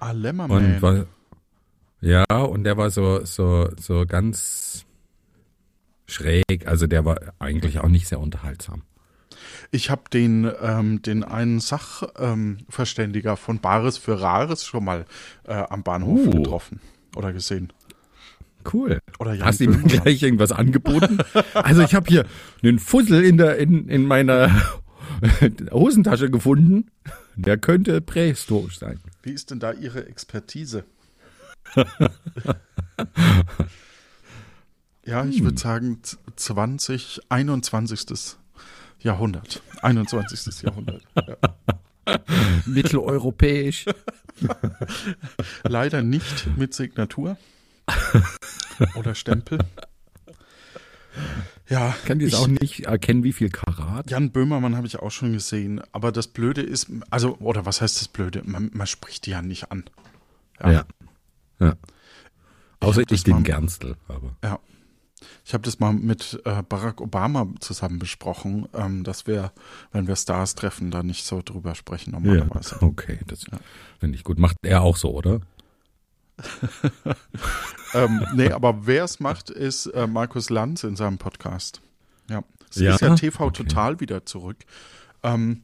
Ah, 0.00 0.10
Und 0.10 0.20
Lämmerman. 0.22 0.82
war, 0.82 1.06
ja, 2.00 2.24
und 2.28 2.64
der 2.64 2.76
war 2.76 2.90
so, 2.90 3.24
so, 3.24 3.68
so 3.80 4.04
ganz 4.06 4.84
schräg. 6.06 6.66
Also 6.66 6.86
der 6.88 7.04
war 7.04 7.18
eigentlich 7.38 7.78
auch 7.78 7.88
nicht 7.88 8.08
sehr 8.08 8.18
unterhaltsam. 8.20 8.82
Ich 9.74 9.90
habe 9.90 10.02
den, 10.12 10.48
ähm, 10.62 11.02
den 11.02 11.24
einen 11.24 11.58
Sachverständiger 11.58 13.30
ähm, 13.32 13.36
von 13.36 13.58
Bares 13.58 13.98
für 13.98 14.20
Rares 14.20 14.64
schon 14.64 14.84
mal 14.84 15.04
äh, 15.48 15.52
am 15.54 15.82
Bahnhof 15.82 16.20
Uh. 16.28 16.30
getroffen 16.30 16.80
oder 17.16 17.32
gesehen. 17.32 17.72
Cool. 18.72 19.00
Oder 19.18 19.34
Jan 19.34 19.46
Hast 19.46 19.58
du 19.58 19.64
ihm 19.64 19.82
gleich 19.82 20.22
irgendwas 20.22 20.52
angeboten? 20.52 21.18
Also 21.54 21.82
ich 21.82 21.92
habe 21.96 22.06
hier 22.08 22.24
einen 22.62 22.78
Fussel 22.78 23.24
in 23.24 23.36
der 23.36 23.58
in, 23.58 23.88
in 23.88 24.06
meiner 24.06 24.48
Hosentasche 25.72 26.30
gefunden. 26.30 26.86
Der 27.34 27.58
könnte 27.58 28.00
prähistorisch 28.00 28.78
sein. 28.78 29.00
Wie 29.24 29.32
ist 29.32 29.50
denn 29.50 29.58
da 29.58 29.72
Ihre 29.72 30.06
Expertise? 30.06 30.84
ja, 35.04 35.24
ich 35.24 35.38
Hm. 35.38 35.44
würde 35.44 35.58
sagen 35.58 35.98
z- 36.02 36.16
20, 36.36 37.22
21. 37.28 38.36
Jahrhundert. 39.04 39.62
21. 39.82 40.62
Jahrhundert. 40.62 41.02
Ja. 42.06 42.18
Mitteleuropäisch. 42.66 43.86
Leider 45.62 46.02
nicht 46.02 46.46
mit 46.58 46.74
Signatur 46.74 47.38
oder 48.96 49.14
Stempel. 49.14 49.58
Ja, 51.68 51.94
Kann 52.04 52.20
jetzt 52.20 52.34
ich- 52.34 52.38
auch 52.38 52.46
nicht 52.46 52.80
erkennen, 52.84 53.24
wie 53.24 53.32
viel 53.32 53.48
Karat. 53.48 54.10
Jan 54.10 54.32
Böhmermann 54.32 54.76
habe 54.76 54.86
ich 54.86 54.98
auch 54.98 55.10
schon 55.10 55.32
gesehen, 55.32 55.80
aber 55.92 56.12
das 56.12 56.28
Blöde 56.28 56.60
ist, 56.60 56.88
also, 57.08 57.38
oder 57.38 57.64
was 57.64 57.80
heißt 57.80 58.00
das 58.02 58.08
Blöde? 58.08 58.42
Man, 58.44 58.70
man 58.74 58.86
spricht 58.86 59.24
die 59.24 59.30
ja 59.30 59.40
nicht 59.40 59.70
an. 59.72 59.84
Ja. 60.62 60.84
ja. 61.60 61.74
Außer 62.80 63.00
hab 63.02 63.10
ich, 63.12 63.22
das 63.22 63.26
mal- 63.26 63.38
den 63.38 63.44
Gernstel. 63.44 63.96
Aber. 64.08 64.36
Ja. 64.44 64.58
Ich 65.44 65.52
habe 65.54 65.62
das 65.64 65.78
mal 65.78 65.92
mit 65.92 66.40
äh, 66.44 66.62
Barack 66.62 67.00
Obama 67.00 67.46
zusammen 67.60 67.98
besprochen, 67.98 68.68
ähm, 68.74 69.04
dass 69.04 69.26
wir, 69.26 69.52
wenn 69.92 70.06
wir 70.06 70.16
Stars 70.16 70.54
treffen, 70.54 70.90
da 70.90 71.02
nicht 71.02 71.24
so 71.24 71.42
drüber 71.44 71.74
sprechen 71.74 72.12
Ja, 72.14 72.20
normalerweise. 72.20 72.80
okay, 72.82 73.18
das 73.26 73.44
finde 74.00 74.16
ich 74.16 74.24
gut. 74.24 74.38
Macht 74.38 74.56
er 74.62 74.82
auch 74.82 74.96
so, 74.96 75.12
oder? 75.12 75.40
ähm, 77.94 78.26
nee, 78.34 78.50
aber 78.50 78.86
wer 78.86 79.04
es 79.04 79.20
macht, 79.20 79.50
ist 79.50 79.86
äh, 79.86 80.06
Markus 80.06 80.50
Lanz 80.50 80.84
in 80.84 80.96
seinem 80.96 81.18
Podcast. 81.18 81.80
Ja. 82.28 82.42
Es 82.70 82.76
Ja? 82.76 82.94
ist 82.94 83.00
ja 83.02 83.14
TV 83.14 83.44
Okay. 83.46 83.62
Total 83.64 84.00
wieder 84.00 84.26
zurück. 84.26 84.58
Ähm, 85.22 85.62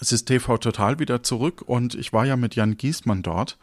es 0.00 0.12
ist 0.12 0.26
TV 0.26 0.58
Total 0.58 0.98
wieder 0.98 1.22
zurück 1.22 1.62
und 1.62 1.94
ich 1.94 2.12
war 2.12 2.24
ja 2.26 2.36
mit 2.36 2.56
Jan 2.56 2.76
Giesmann 2.76 3.22
dort. 3.22 3.56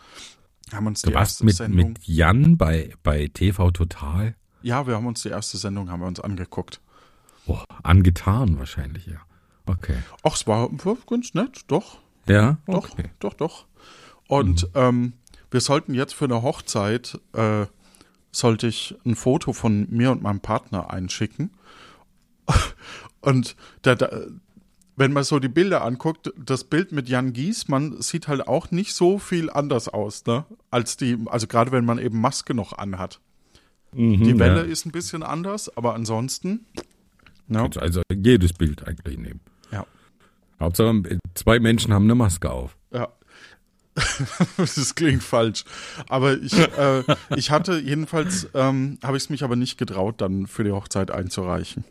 Haben 0.71 0.87
uns 0.87 1.01
Du 1.01 1.09
die 1.09 1.15
warst 1.15 1.33
erste 1.33 1.45
mit, 1.45 1.55
Sendung. 1.55 1.89
mit 1.89 2.03
Jan 2.05 2.57
bei, 2.57 2.93
bei 3.03 3.27
TV 3.33 3.71
Total. 3.71 4.35
Ja, 4.61 4.87
wir 4.87 4.95
haben 4.95 5.07
uns 5.07 5.23
die 5.23 5.29
erste 5.29 5.57
Sendung 5.57 5.89
haben 5.89 6.01
wir 6.01 6.07
uns 6.07 6.19
angeguckt. 6.19 6.81
Boah, 7.45 7.65
angetan 7.83 8.59
wahrscheinlich, 8.59 9.07
ja. 9.07 9.19
Okay. 9.65 9.97
Ach, 10.23 10.35
es 10.35 10.47
war, 10.47 10.69
war 10.85 10.97
ganz 11.07 11.33
nett, 11.33 11.61
doch. 11.67 11.99
Ja, 12.27 12.57
Doch, 12.67 12.91
okay. 12.91 13.09
doch, 13.19 13.33
doch. 13.33 13.65
Und 14.27 14.69
ähm, 14.75 15.13
wir 15.49 15.59
sollten 15.59 15.93
jetzt 15.93 16.13
für 16.13 16.25
eine 16.25 16.43
Hochzeit, 16.43 17.19
äh, 17.33 17.65
sollte 18.31 18.67
ich 18.67 18.95
ein 19.05 19.15
Foto 19.15 19.53
von 19.53 19.87
mir 19.89 20.11
und 20.11 20.21
meinem 20.21 20.39
Partner 20.39 20.89
einschicken. 20.89 21.51
Und 23.21 23.55
da, 23.83 23.93
da, 23.93 24.09
wenn 24.95 25.13
man 25.13 25.23
so 25.23 25.39
die 25.39 25.47
Bilder 25.47 25.83
anguckt, 25.83 26.33
das 26.37 26.63
Bild 26.63 26.91
mit 26.91 27.07
Jan 27.07 27.33
Giesmann 27.33 28.01
sieht 28.01 28.27
halt 28.27 28.47
auch 28.47 28.71
nicht 28.71 28.93
so 28.93 29.19
viel 29.19 29.49
anders 29.49 29.87
aus, 29.87 30.25
ne? 30.25 30.45
Als 30.71 30.97
die, 30.97 31.17
also 31.27 31.45
gerade 31.47 31.71
wenn 31.71 31.85
man 31.85 31.99
eben 31.99 32.19
Maske 32.19 32.53
noch 32.53 32.77
anhat. 32.77 33.19
Die 33.93 34.39
Welle 34.39 34.61
ist 34.61 34.85
ein 34.85 34.91
bisschen 34.91 35.21
anders, 35.23 35.75
aber 35.75 35.93
ansonsten. 35.95 36.65
Ja, 37.49 37.61
Kannst 37.63 37.77
Also 37.77 38.01
jedes 38.13 38.53
Bild 38.53 38.87
eigentlich 38.87 39.17
nehmen. 39.17 39.41
ja. 39.71 39.85
Hauptsache, 40.59 41.19
zwei 41.33 41.59
Menschen 41.59 41.91
haben 41.93 42.03
eine 42.05 42.15
Maske 42.15 42.49
auf. 42.51 42.77
Ja. 42.93 43.09
das 44.57 44.95
klingt 44.95 45.23
falsch. 45.23 45.65
Aber 46.07 46.37
ich, 46.37 46.53
äh, 46.53 47.03
ich 47.35 47.51
hatte 47.51 47.77
jedenfalls, 47.79 48.47
ähm, 48.53 48.97
habe 49.03 49.17
ich 49.17 49.23
es 49.23 49.29
mich 49.29 49.43
aber 49.43 49.55
nicht 49.57 49.77
getraut, 49.77 50.21
dann 50.21 50.47
für 50.47 50.63
die 50.63 50.71
Hochzeit 50.71 51.11
einzureichen. 51.11 51.83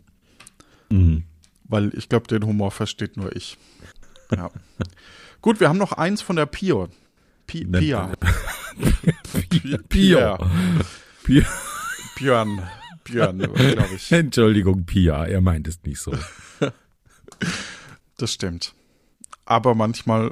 Mhm. 0.89 1.23
Weil 1.65 1.93
ich 1.95 2.09
glaube, 2.09 2.27
den 2.27 2.45
Humor 2.45 2.71
versteht 2.71 3.17
nur 3.17 3.35
ich. 3.35 3.57
Ja. 4.35 4.49
Gut, 5.41 5.59
wir 5.59 5.69
haben 5.69 5.77
noch 5.77 5.91
eins 5.91 6.21
von 6.21 6.35
der 6.37 6.45
Pio. 6.47 6.87
Pi 7.45 7.65
Ne- 7.65 7.79
Pia. 7.81 8.11
Pio. 9.89 10.37
Pio. 11.23 11.43
Björn. 12.15 12.61
Björn, 13.03 13.39
glaube 13.53 13.95
ich. 13.95 14.11
Entschuldigung, 14.11 14.85
Pia, 14.85 15.25
er 15.25 15.41
meint 15.41 15.67
es 15.67 15.81
nicht 15.83 15.99
so. 15.99 16.13
Das 18.17 18.33
stimmt. 18.33 18.75
Aber 19.45 19.73
manchmal 19.73 20.31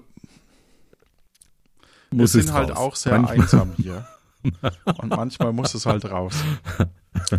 Muss 2.11 2.35
wir 2.35 2.39
es 2.41 2.45
sind 2.45 2.53
halt 2.53 2.69
raus. 2.69 2.77
auch 2.77 2.95
sehr 2.95 3.13
Manchmal- 3.19 3.39
einsam 3.41 3.73
hier. 3.77 4.07
Und 5.01 5.09
manchmal 5.09 5.51
muss 5.53 5.73
es 5.73 5.87
halt 5.87 6.05
raus. 6.05 6.35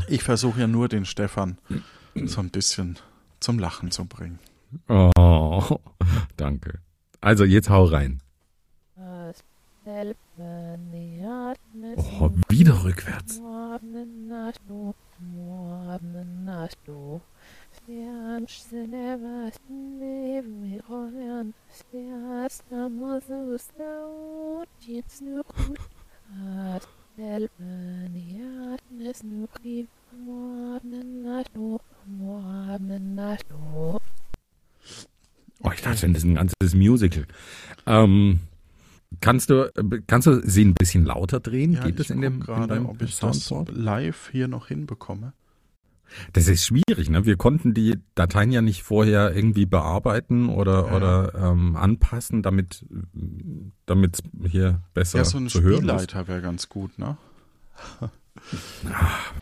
Ich 0.09 0.25
versuche 0.25 0.61
ja 0.61 0.67
nur 0.67 0.89
den 0.89 1.05
Stefan 1.05 1.59
so 2.25 2.41
ein 2.41 2.51
bisschen 2.51 2.99
zum 3.39 3.61
Lachen 3.61 3.93
zu 3.93 4.05
bringen. 4.07 4.41
Oh, 4.89 5.79
danke. 6.37 6.81
Also 7.21 7.45
jetzt 7.45 7.71
hau 7.71 7.85
rein. 7.85 8.21
Oh, 12.21 12.31
wieder 12.49 12.85
rückwärts. 12.85 13.41
Oh, 35.63 35.71
ich 35.75 35.83
dachte, 35.83 36.09
das 36.09 36.19
ist 36.19 36.25
ein 36.25 36.37
ganzes 36.37 36.75
Musical. 36.75 37.27
Ähm, 37.87 38.41
kannst 39.21 39.51
du, 39.51 39.71
kannst 40.07 40.27
du 40.27 40.41
sie 40.49 40.65
ein 40.65 40.75
bisschen 40.75 41.05
lauter 41.05 41.41
drehen? 41.41 41.79
Geht 41.81 41.99
das 41.99 42.07
ich 42.07 42.17
in 42.17 42.21
dem 42.23 42.35
in 42.35 42.41
gerade, 42.41 42.69
deinem 42.69 42.87
ob 42.87 43.03
ich 43.03 43.19
das 43.19 43.53
live 43.73 44.29
hier 44.31 44.49
noch 44.49 44.69
hinbekomme. 44.69 45.33
Das 46.33 46.49
ist 46.49 46.67
schwierig, 46.67 47.09
ne? 47.09 47.25
Wir 47.25 47.37
konnten 47.37 47.73
die 47.73 47.97
Dateien 48.17 48.51
ja 48.51 48.63
nicht 48.63 48.83
vorher 48.83 49.33
irgendwie 49.35 49.65
bearbeiten 49.65 50.49
oder, 50.49 50.87
Ja. 50.89 50.97
oder 50.97 51.35
ähm, 51.37 51.77
anpassen, 51.77 52.43
damit 52.43 52.85
damit 53.87 54.19
hier 54.45 54.83
besser 54.93 55.19
Ja, 55.19 55.25
so 55.25 55.39
ein 55.39 55.49
zu 55.49 55.63
hören 55.63 55.75
ist. 55.75 55.79
Spielleiter 55.79 56.27
wäre 56.27 56.43
ganz 56.43 56.69
gut, 56.69 56.99
ne? 56.99 57.17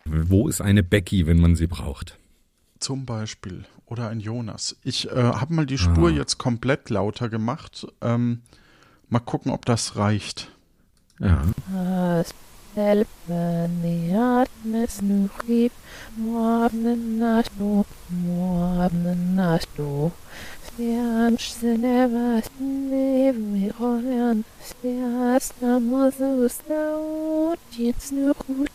Wo 0.05 0.47
ist 0.47 0.61
eine 0.61 0.83
Becky, 0.83 1.27
wenn 1.27 1.39
man 1.39 1.55
sie 1.55 1.67
braucht? 1.67 2.17
Zum 2.79 3.05
Beispiel. 3.05 3.65
Oder 3.85 4.09
ein 4.09 4.19
Jonas. 4.19 4.77
Ich 4.83 5.09
äh, 5.09 5.15
habe 5.15 5.53
mal 5.53 5.65
die 5.65 5.77
Spur 5.77 6.09
Ah. 6.09 6.13
jetzt 6.13 6.37
komplett 6.37 6.89
lauter 6.89 7.29
gemacht. 7.29 7.87
Ähm, 8.01 8.41
mal 9.09 9.19
gucken, 9.19 9.51
ob 9.51 9.65
das 9.65 9.95
reicht. 9.95 10.49
Ja. 11.19 11.41
Elbeniat 12.75 14.49
mesnuchib, 14.63 15.73
moabnenastu, 16.15 17.83
moabnenastu. 18.07 20.11
Spianch 20.65 21.51
senevas 21.59 22.45
neviroyan, 22.59 24.45
spias 24.63 25.51
namozus 25.59 26.61
naut, 26.69 27.59
jetzt 27.71 28.13
nur 28.13 28.33
gut. 28.35 28.71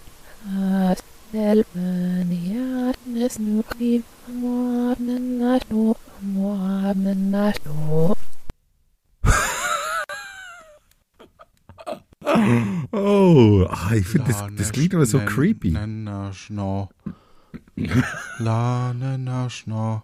As 0.53 0.99
Elbeniat 1.33 2.99
mesnuchib, 3.07 4.05
moabnenastu, 4.29 5.97
moabnenastu. 6.21 8.15
Oh, 12.93 13.67
ah, 13.69 13.93
ich 13.95 14.07
finde, 14.07 14.29
das, 14.29 14.45
das 14.57 14.73
klingt 14.73 14.95
aber 14.95 15.07
so 15.07 15.21
creepy. 15.21 15.71
Nenna, 15.73 16.33
schno. 16.33 16.91
La, 18.39 18.93
nenna, 18.95 19.49
schno. 19.51 20.03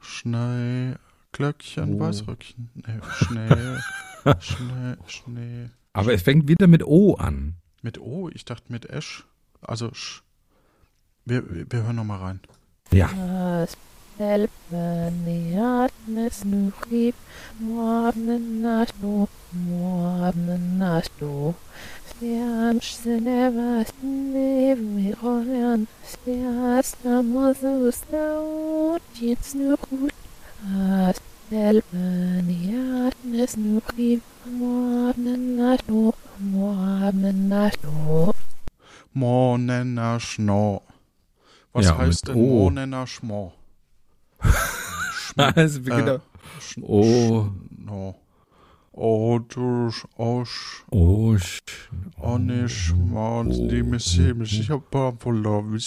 Schnee, 0.00 0.94
Glöckchen, 1.32 1.94
Oh. 1.94 2.00
Weißröckchen. 2.00 2.70
Nee, 2.74 3.00
Schnee, 3.18 3.78
Schnee, 4.40 4.96
Schnee. 5.06 5.70
Aber 5.92 6.12
es 6.12 6.22
fängt 6.22 6.48
wieder 6.48 6.66
mit 6.66 6.84
O 6.84 7.14
an. 7.14 7.54
Mit 7.82 7.98
O, 7.98 8.28
ich 8.32 8.44
dachte 8.44 8.72
mit 8.72 8.86
Esch. 8.86 9.24
Also 9.60 9.92
Sch. 9.94 10.22
Wir, 11.24 11.44
wir 11.48 11.82
hören 11.84 11.96
nochmal 11.96 12.18
rein. 12.18 12.40
Ja. 12.92 13.08
As 14.22 14.38
Elbeniat 14.70 15.90
mesnuchib, 16.06 17.14
moabnenastu, 17.58 19.26
moabnenastu. 19.66 21.54
Spianch 22.08 22.94
senevas 23.02 23.90
neviroyan, 24.02 25.88
spias 26.06 26.94
namozus 27.02 28.02
naut, 28.12 29.02
jetzt 29.20 29.54
nur 29.56 29.76
gut. 29.90 30.14
As 30.70 31.18
Elbeniat 31.50 33.16
mesnuchib, 33.24 34.20
moabnenastu, 34.46 36.12
moabnenastu. 36.38 37.90
Mo, 39.14 39.56
nenna, 39.58 40.20
schno. 40.20 40.82
Was 41.72 41.86
Ja, 41.86 41.98
heißt 41.98 42.28
denn 42.28 42.36
O. 42.36 42.38
Mo, 42.38 42.70
nenna, 42.70 43.06
schmo? 43.06 43.52
Beginnt 45.80 46.08
Äh, 46.08 46.10
auf- 46.12 46.20
Sch- 46.60 46.82
O. 46.82 47.50
Schno. 47.76 48.14
O, 48.94 49.38
du, 49.38 49.88
Sch- 49.88 50.04
O, 50.16 50.42
Sch- 50.42 50.82
Oh, 50.90 51.34
Schmo, 52.68 53.44
die 53.44 53.82
Messe, 53.82 54.36
ich 54.42 54.70
hab 54.70 54.90
verloren, 55.18 55.72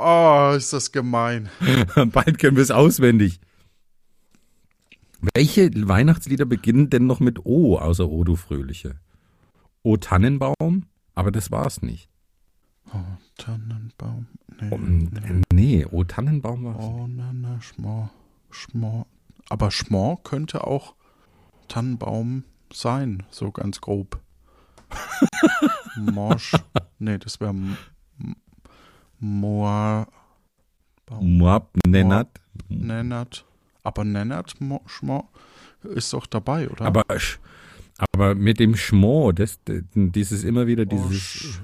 Oh, 0.00 0.52
ist 0.56 0.72
das 0.72 0.92
gemein. 0.92 1.48
Bald 2.12 2.38
können 2.38 2.56
wir 2.56 2.62
es 2.62 2.70
auswendig. 2.70 3.40
Welche 5.34 5.70
Weihnachtslieder 5.88 6.44
beginnen 6.44 6.90
denn 6.90 7.06
noch 7.06 7.18
mit 7.20 7.44
O, 7.44 7.76
außer 7.78 8.08
O, 8.08 8.22
du 8.22 8.36
Fröhliche? 8.36 9.00
O 9.82 9.96
Tannenbaum? 9.96 10.84
Aber 11.14 11.32
das 11.32 11.50
war's 11.50 11.82
nicht. 11.82 12.08
Oh, 12.94 12.98
Tannenbaum. 13.36 14.26
Nee, 14.60 14.70
Um, 14.70 14.98
nee. 14.98 15.42
nee, 15.52 15.86
O 15.90 16.04
Tannenbaum 16.04 16.64
war's. 16.64 16.84
Oh, 16.84 17.06
na, 17.08 17.32
na, 17.32 17.60
Schmor. 17.60 18.10
Schmor. 18.50 19.06
Aber 19.48 19.70
Schmor 19.70 20.22
könnte 20.22 20.66
auch 20.66 20.94
Tannenbaum 21.68 22.44
sein, 22.72 23.22
so 23.30 23.50
ganz 23.52 23.80
grob. 23.80 24.20
Morsch. 25.96 26.52
Nee, 27.00 27.18
das 27.18 27.38
wäre. 27.40 27.54
Baum. 29.20 30.06
Moab, 31.38 31.70
Nennert. 31.86 32.40
Nennert. 32.68 33.44
Aber 33.84 34.04
Nennert 34.04 34.60
Mo- 34.60 34.82
Schmor 34.86 35.28
ist 35.82 36.12
doch 36.12 36.26
dabei, 36.26 36.68
oder? 36.68 36.86
Aber, 36.86 37.04
aber 38.12 38.34
mit 38.34 38.58
dem 38.58 38.74
Schmo, 38.76 39.30
das, 39.32 39.60
dieses 39.94 40.42
immer 40.44 40.66
wieder 40.66 40.82
Oh, 40.82 40.86
dieses. 40.86 41.22
Sch- 41.22 41.60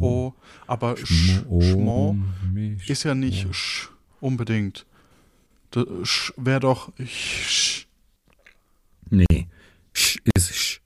oh, 0.00 0.34
aber 0.66 0.94
Sch- 0.94 1.44
Schmo, 1.62 2.16
ist 2.86 3.02
ja 3.04 3.14
nicht 3.14 3.54
Sch 3.54 3.88
unbedingt. 4.20 4.86
Sch 6.04 6.32
wäre 6.36 6.60
doch 6.60 6.92
Sch. 7.04 7.86
Nee. 9.10 9.48
Sch 9.92 10.18
ist 10.34 10.54
Sch. 10.54 10.80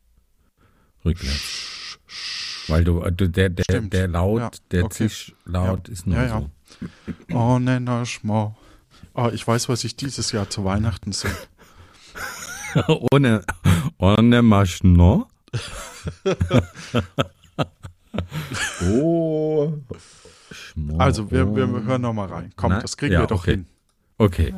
Rückwärts. 1.04 1.36
Sch, 1.36 1.98
Sch. 2.06 2.70
Weil 2.70 2.84
du, 2.84 3.00
du 3.10 3.28
der, 3.28 3.50
der, 3.50 3.80
der 3.80 4.08
Laut, 4.08 4.60
der. 4.70 4.90
Zischlaut 4.90 5.88
ist 5.88 6.06
nur 6.06 6.16
Ja, 6.16 6.28
so. 6.28 6.50
Oh, 7.32 7.58
Nenner 7.58 8.04
Schmor. 8.06 8.56
Oh, 9.14 9.30
ich 9.32 9.46
weiß, 9.46 9.68
was 9.68 9.84
ich 9.84 9.96
dieses 9.96 10.32
Jahr 10.32 10.50
zu 10.50 10.64
Weihnachten 10.64 11.12
singe. 11.12 11.36
ohne, 13.10 13.42
ohne 13.98 14.42
Maschno. 14.42 15.28
oh. 18.92 19.72
Schmo, 20.50 20.98
Also, 20.98 21.30
wir, 21.30 21.54
wir 21.54 21.68
oh. 21.68 21.82
hören 21.84 22.02
nochmal 22.02 22.28
rein. 22.28 22.52
Komm, 22.56 22.72
Na, 22.72 22.80
das 22.80 22.96
kriegen 22.96 23.14
ja, 23.14 23.20
wir 23.20 23.26
doch 23.26 23.42
okay. 23.42 23.52
hin. 23.52 23.66
Okay. 24.18 24.54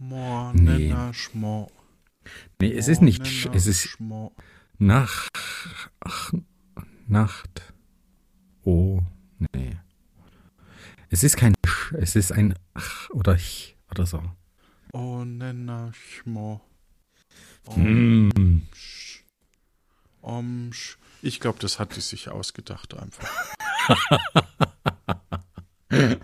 Mo, 0.00 0.30
Nee. 0.52 0.94
Es 2.72 2.88
ist 2.88 3.02
nicht, 3.02 3.26
sch, 3.26 3.46
es 3.52 3.66
ist 3.66 3.96
nach, 4.78 5.28
ach, 6.00 6.32
Nacht. 7.06 7.74
Oh, 8.64 9.00
nee. 9.52 9.76
Es 11.08 11.24
ist 11.24 11.36
kein 11.36 11.54
Sch, 11.66 11.92
es 11.98 12.14
ist 12.14 12.30
ein 12.32 12.54
Ach 12.74 13.10
oder 13.10 13.36
Ch 13.36 13.74
oder 13.90 14.06
so. 14.06 14.22
Oh. 14.92 15.24
Oh, 17.66 17.74
Hm. 17.74 18.62
Sch. 18.72 19.22
Om, 20.22 20.72
Sch. 20.72 20.96
Ich 21.22 21.40
glaube, 21.40 21.58
das 21.58 21.78
hat 21.78 21.96
die 21.96 22.00
sich 22.00 22.28
ausgedacht 22.28 22.94
einfach. 22.94 23.28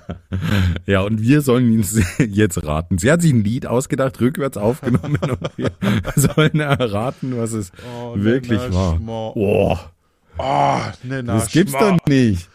Ja, 0.87 1.00
und 1.00 1.20
wir 1.20 1.40
sollen 1.42 1.81
es 1.81 2.00
jetzt 2.18 2.64
raten. 2.64 2.98
Sie 2.98 3.11
hat 3.11 3.22
sich 3.22 3.33
ein 3.33 3.42
Lied 3.42 3.66
ausgedacht, 3.66 4.20
rückwärts 4.20 4.57
aufgenommen 4.57 5.16
und 5.16 5.59
wir 5.59 5.70
sollen 6.16 6.61
erraten, 6.61 7.37
was 7.37 7.52
es 7.52 7.72
Oh, 7.94 8.14
wirklich 8.16 8.61
Nenner 8.61 8.74
war. 8.74 8.96
Boah, 8.98 9.90
Oh, 10.38 10.81
Nenner 11.02 11.35
das 11.35 11.50
gibt's 11.50 11.72
doch 11.72 11.96
nicht. 12.07 12.48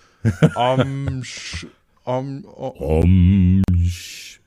Om, 0.56 1.24
Sch. 1.24 1.66
Om, 2.04 2.46
oh, 2.46 3.02
Om, 3.02 3.64
sch, 3.84 4.40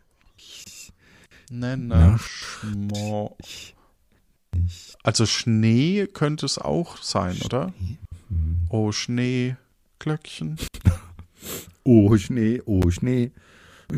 Nenner 1.50 2.12
Nach- 2.12 2.20
Schmor. 2.20 3.37
Also 5.03 5.27
Schnee 5.27 6.07
könnte 6.07 6.46
es 6.46 6.59
auch 6.59 6.96
sein, 7.03 7.37
oder? 7.44 7.72
Oh, 8.68 8.92
Schnee, 8.92 9.57
Glöckchen. 9.98 10.57
Oh 11.85 12.16
Schnee, 12.16 12.61
oh 12.66 12.90
Schnee. 12.90 13.30
Oh, 13.92 13.96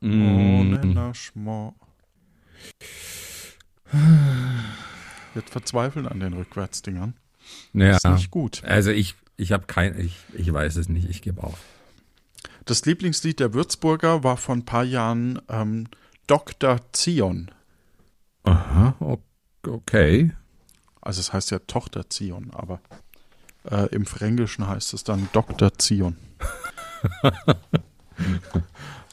Mm. 0.00 0.74
Nenner 0.74 1.12
Schmor. 1.12 1.74
Wird 5.34 5.50
verzweifeln 5.50 6.06
an 6.06 6.20
den 6.20 6.34
Rückwärtsdingern. 6.34 7.14
Ja, 7.72 7.96
Ist 7.96 8.06
nicht 8.06 8.30
gut. 8.30 8.62
also 8.64 8.90
ich, 8.90 9.16
ich 9.36 9.52
habe 9.52 9.66
kein, 9.66 9.98
ich, 9.98 10.14
ich 10.34 10.52
weiß 10.52 10.76
es 10.76 10.88
nicht, 10.88 11.08
ich 11.08 11.22
gebe 11.22 11.42
auf. 11.42 11.58
Das 12.64 12.84
Lieblingslied 12.84 13.40
der 13.40 13.54
Würzburger 13.54 14.22
war 14.22 14.36
vor 14.36 14.54
ein 14.54 14.64
paar 14.64 14.84
Jahren 14.84 15.40
ähm, 15.48 15.88
Dr. 16.26 16.78
Zion. 16.92 17.50
Aha, 18.44 18.94
okay. 19.66 20.32
Also 21.00 21.20
es 21.20 21.32
heißt 21.32 21.50
ja 21.50 21.58
Tochter 21.60 22.08
Zion, 22.10 22.50
aber 22.52 22.80
äh, 23.70 23.86
im 23.94 24.06
Fränkischen 24.06 24.66
heißt 24.66 24.94
es 24.94 25.04
dann 25.04 25.28
Dr. 25.32 25.72
Zion. 25.78 26.16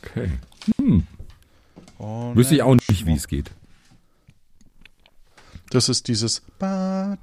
Okay. 0.01 0.31
Oh, 1.97 2.35
Wüsste 2.35 2.55
ich 2.55 2.63
auch 2.63 2.73
nicht, 2.73 3.05
wie 3.05 3.13
es 3.13 3.27
geht. 3.27 3.51
Das 5.69 5.89
ist 5.89 6.07
dieses 6.07 6.41
Ah. 6.59 7.15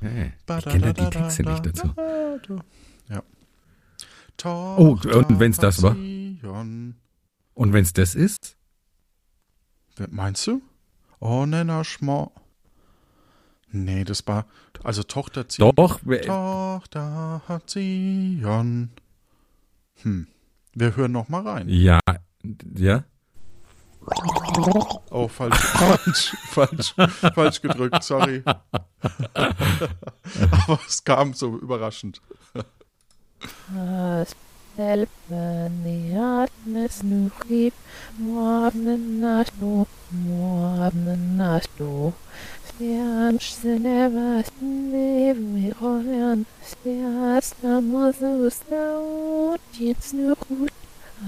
Hey, 0.00 0.32
ich 0.58 0.64
kenne 0.64 0.94
die 0.94 1.10
Texte 1.10 1.42
nicht 1.42 1.66
dazu. 1.66 1.94
Ja. 3.08 3.22
Oh, 4.44 4.98
und 5.02 5.40
wenn's 5.40 5.58
das 5.58 5.82
war? 5.82 5.94
Und 5.94 7.72
wenn's 7.72 7.92
das 7.92 8.14
ist? 8.14 8.56
Meinst 10.08 10.46
du? 10.46 10.62
Oh, 11.18 11.44
Nenna 11.44 11.84
Schmo. 11.84 12.32
Nee, 13.72 14.04
das 14.04 14.26
war, 14.26 14.46
also 14.82 15.02
Tochter 15.02 15.48
Zion. 15.48 15.74
Doch, 15.76 16.00
Tochter 16.00 17.42
hat 17.46 17.70
Zion. 17.70 18.90
Hm. 20.02 20.26
Wir 20.74 20.96
hören 20.96 21.12
noch 21.12 21.28
mal 21.28 21.46
rein. 21.46 21.68
ja, 21.68 22.00
ja. 22.74 23.04
Oh, 25.10 25.28
falsch, 25.28 25.56
falsch, 25.78 26.36
falsch, 26.50 26.94
falsch 27.34 27.60
gedrückt, 27.60 28.02
sorry. 28.02 28.42
Aber 28.44 30.80
es 30.88 31.04
kam 31.04 31.34
so 31.34 31.58
überraschend. 31.58 32.20
Moabnen 42.80 42.80
nastu. 42.80 42.82
Stiansch 42.82 43.52
senevas 43.60 44.48
neviroyan, 44.60 46.46
stiasta 46.64 47.80
mozus 47.80 48.60
laut, 48.70 49.60
jetzt 49.78 50.14
nuchut. 50.14 50.72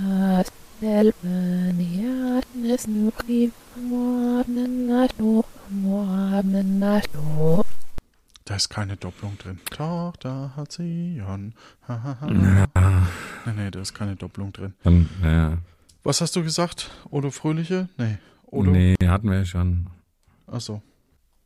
Astelpaniatnes 0.01 2.87
nuchib, 2.87 3.53
moabnen 3.77 4.87
nastu, 4.87 5.43
moabnen 5.69 6.79
nastu. 6.79 7.63
Da 8.45 8.57
ist 8.57 8.69
keine 8.71 8.97
Doppelung 8.97 9.39
drin. 9.39 9.61
Tochter 9.71 10.51
hat 10.57 10.73
Zion. 10.73 11.53
Ha, 11.87 12.03
ha, 12.03 12.17
ha. 12.21 12.27
Ja, 12.29 12.67
Nee, 13.47 13.53
nee, 13.57 13.71
da 13.71 13.81
ist 13.81 13.95
keine 13.95 14.17
Doppelung 14.17 14.53
drin. 14.53 14.73
dann, 14.85 15.09
ja. 15.23 15.59
Was 16.03 16.21
hast 16.21 16.35
du 16.35 16.43
gesagt? 16.43 16.91
Odo 17.11 17.31
Fröhliche? 17.31 17.89
Nee. 17.97 18.19
Odo? 18.47 18.73
Nee, 18.73 18.97
hatten 19.07 19.31
wir 19.31 19.45
schon. 19.45 19.87
Achso. 20.49 20.83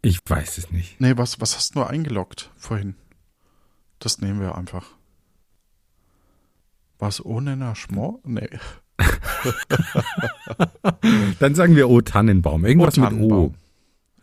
Ich 0.06 0.20
weiß 0.24 0.58
es 0.58 0.70
nicht. 0.70 1.00
Nee, 1.00 1.16
was, 1.16 1.40
was 1.40 1.56
hast 1.56 1.74
du 1.74 1.80
nur 1.80 1.90
eingeloggt 1.90 2.50
vorhin? 2.56 2.94
Das 3.98 4.20
nehmen 4.20 4.40
wir 4.40 4.54
einfach. 4.54 4.86
Was 7.00 7.24
ohne 7.24 7.56
na 7.56 7.74
Schmor? 7.74 8.20
Nee. 8.22 8.48
Dann 11.40 11.56
sagen 11.56 11.74
wir 11.74 11.90
O 11.90 12.00
Tannenbaum. 12.02 12.64
Irgendwas 12.64 12.96
O 12.98 13.00
mit 13.00 13.10
O. 13.10 13.14
Tannenbaum. 13.14 13.54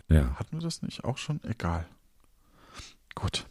Ja. 0.07 0.33
Hatten 0.39 0.55
wir 0.55 0.61
das 0.61 0.83
nicht 0.83 1.03
auch 1.03 1.17
schon? 1.17 1.41
Egal. 1.43 1.85
Gut. 3.13 3.45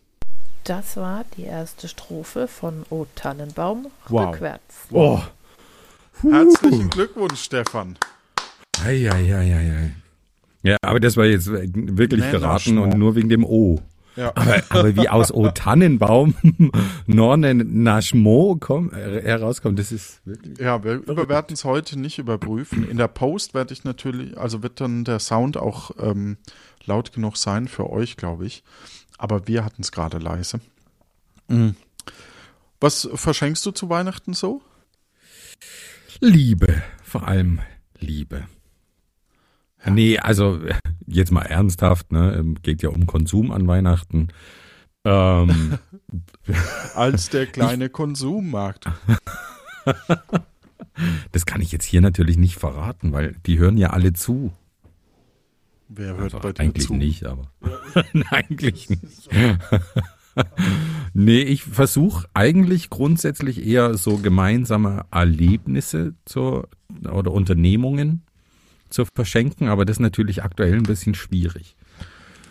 Das 0.64 0.96
war 0.96 1.26
die 1.36 1.44
erste 1.44 1.86
Strophe 1.86 2.48
von 2.48 2.86
O 2.88 3.06
Tannenbaum 3.14 3.88
Wow. 4.08 4.32
rückwärts. 4.32 4.86
Oh. 4.90 5.20
Herzlichen 6.22 6.88
Glückwunsch, 6.88 7.42
Stefan. 7.42 7.98
Eieieiei. 8.82 9.96
Ja, 10.62 10.76
aber 10.82 11.00
das 11.00 11.16
war 11.16 11.24
jetzt 11.24 11.50
wirklich 11.50 12.20
Nenner 12.20 12.32
geraten 12.32 12.78
und 12.78 12.96
nur 12.96 13.14
wegen 13.14 13.28
dem 13.28 13.44
O. 13.44 13.80
Ja. 14.16 14.32
Aber, 14.34 14.62
aber 14.68 14.96
wie 14.96 15.08
aus 15.08 15.32
O 15.32 15.48
Tannenbaum 15.48 16.34
Norne 17.06 17.54
Naschmo 17.54 18.58
äh, 18.92 19.22
herauskommt, 19.22 19.78
das 19.78 19.90
ist 19.90 20.20
wirklich. 20.26 20.58
Ja, 20.58 20.84
wir 20.84 21.06
werden 21.06 21.54
es 21.54 21.64
heute 21.64 21.98
nicht 21.98 22.18
überprüfen. 22.18 22.88
In 22.88 22.98
der 22.98 23.08
Post 23.08 23.54
werde 23.54 23.72
ich 23.72 23.84
natürlich, 23.84 24.36
also 24.36 24.62
wird 24.62 24.80
dann 24.80 25.04
der 25.04 25.18
Sound 25.18 25.56
auch 25.56 25.92
ähm, 25.98 26.36
laut 26.84 27.12
genug 27.12 27.36
sein 27.36 27.68
für 27.68 27.90
euch, 27.90 28.16
glaube 28.16 28.46
ich. 28.46 28.62
Aber 29.16 29.48
wir 29.48 29.64
hatten 29.64 29.82
es 29.82 29.92
gerade 29.92 30.18
leise. 30.18 30.60
Mhm. 31.48 31.76
Was 32.80 33.08
verschenkst 33.14 33.64
du 33.64 33.70
zu 33.70 33.88
Weihnachten 33.88 34.34
so? 34.34 34.60
Liebe, 36.20 36.82
vor 37.02 37.26
allem 37.26 37.60
Liebe. 37.98 38.44
Nee, 39.86 40.18
also 40.18 40.60
jetzt 41.06 41.32
mal 41.32 41.42
ernsthaft, 41.42 42.12
ne? 42.12 42.54
Geht 42.62 42.82
ja 42.82 42.90
um 42.90 43.06
Konsum 43.06 43.50
an 43.50 43.66
Weihnachten. 43.66 44.28
Ähm, 45.04 45.78
Als 46.94 47.28
der 47.30 47.46
kleine 47.46 47.88
Konsummarkt. 47.88 48.86
das 51.32 51.46
kann 51.46 51.60
ich 51.60 51.72
jetzt 51.72 51.84
hier 51.84 52.00
natürlich 52.00 52.36
nicht 52.36 52.56
verraten, 52.56 53.12
weil 53.12 53.36
die 53.46 53.58
hören 53.58 53.76
ja 53.76 53.90
alle 53.90 54.12
zu. 54.12 54.52
Wer 55.88 56.16
hört 56.16 56.34
Also 56.34 56.38
bei 56.38 56.52
dir 56.52 56.60
eigentlich 56.62 56.86
zu? 56.86 56.94
nicht, 56.94 57.24
aber 57.24 57.50
eigentlich 58.30 58.88
nicht. 58.88 59.28
nee, 61.12 61.42
ich 61.42 61.64
versuche 61.64 62.28
eigentlich 62.32 62.88
grundsätzlich 62.88 63.66
eher 63.66 63.94
so 63.94 64.18
gemeinsame 64.18 65.04
Erlebnisse 65.10 66.14
zur, 66.24 66.68
oder 67.10 67.32
Unternehmungen 67.32 68.22
zu 68.92 69.04
verschenken, 69.14 69.68
aber 69.68 69.84
das 69.84 69.96
ist 69.96 70.00
natürlich 70.00 70.42
aktuell 70.42 70.74
ein 70.74 70.82
bisschen 70.84 71.14
schwierig. 71.14 71.76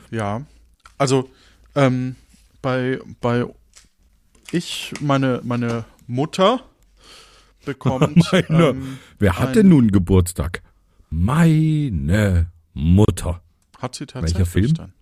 Ja, 0.09 0.45
also 0.97 1.29
ähm, 1.75 2.15
bei, 2.61 2.99
bei 3.21 3.45
ich, 4.51 4.93
meine, 4.99 5.41
meine 5.43 5.85
Mutter 6.07 6.63
bekommt. 7.65 8.17
Meine, 8.31 8.65
ähm, 8.69 8.97
Wer 9.19 9.37
hatte 9.37 9.59
ein- 9.61 9.69
nun 9.69 9.91
Geburtstag? 9.91 10.61
Meine 11.11 12.51
Mutter. 12.73 13.41
Hat 13.79 13.95
sie 13.95 14.05
tatsächlich 14.07 14.39
Welcher 14.39 14.51
Film? 14.51 14.73
dann. 14.73 14.93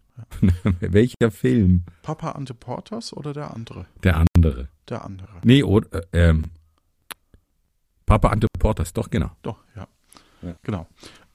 Welcher 0.82 1.32
Film? 1.32 1.84
Papa 2.02 2.32
Ante 2.32 2.54
Portas 2.54 3.14
oder 3.14 3.32
der 3.34 3.54
andere? 3.54 3.86
Der 4.04 4.18
andere. 4.36 4.68
Der 4.90 5.06
andere. 5.06 5.30
Nee, 5.44 5.64
oder, 5.64 6.04
äh, 6.14 6.30
ähm, 6.30 6.46
Papa 8.06 8.30
Ante 8.30 8.48
Portas, 8.60 8.92
doch, 8.94 9.10
genau. 9.10 9.32
Doch, 9.42 9.58
ja. 9.76 9.88
Ja. 10.42 10.56
Genau. 10.64 10.88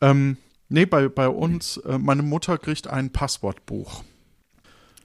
Ähm, 0.04 0.36
nee, 0.68 0.84
bei, 0.84 1.08
bei 1.08 1.28
uns, 1.28 1.78
äh, 1.78 1.96
meine 1.98 2.22
Mutter 2.22 2.58
kriegt 2.58 2.88
ein 2.88 3.10
Passwortbuch. 3.10 4.04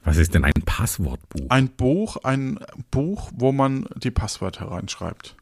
Was 0.04 0.18
ist 0.18 0.34
denn 0.34 0.44
ein 0.44 0.54
Passwortbuch? 0.66 1.50
Ein 1.50 1.70
Buch, 1.70 2.18
ein 2.24 2.60
Buch, 2.92 3.32
wo 3.34 3.52
man 3.52 3.88
die 3.96 4.12
Passwörter 4.12 4.72
reinschreibt. 4.72 5.36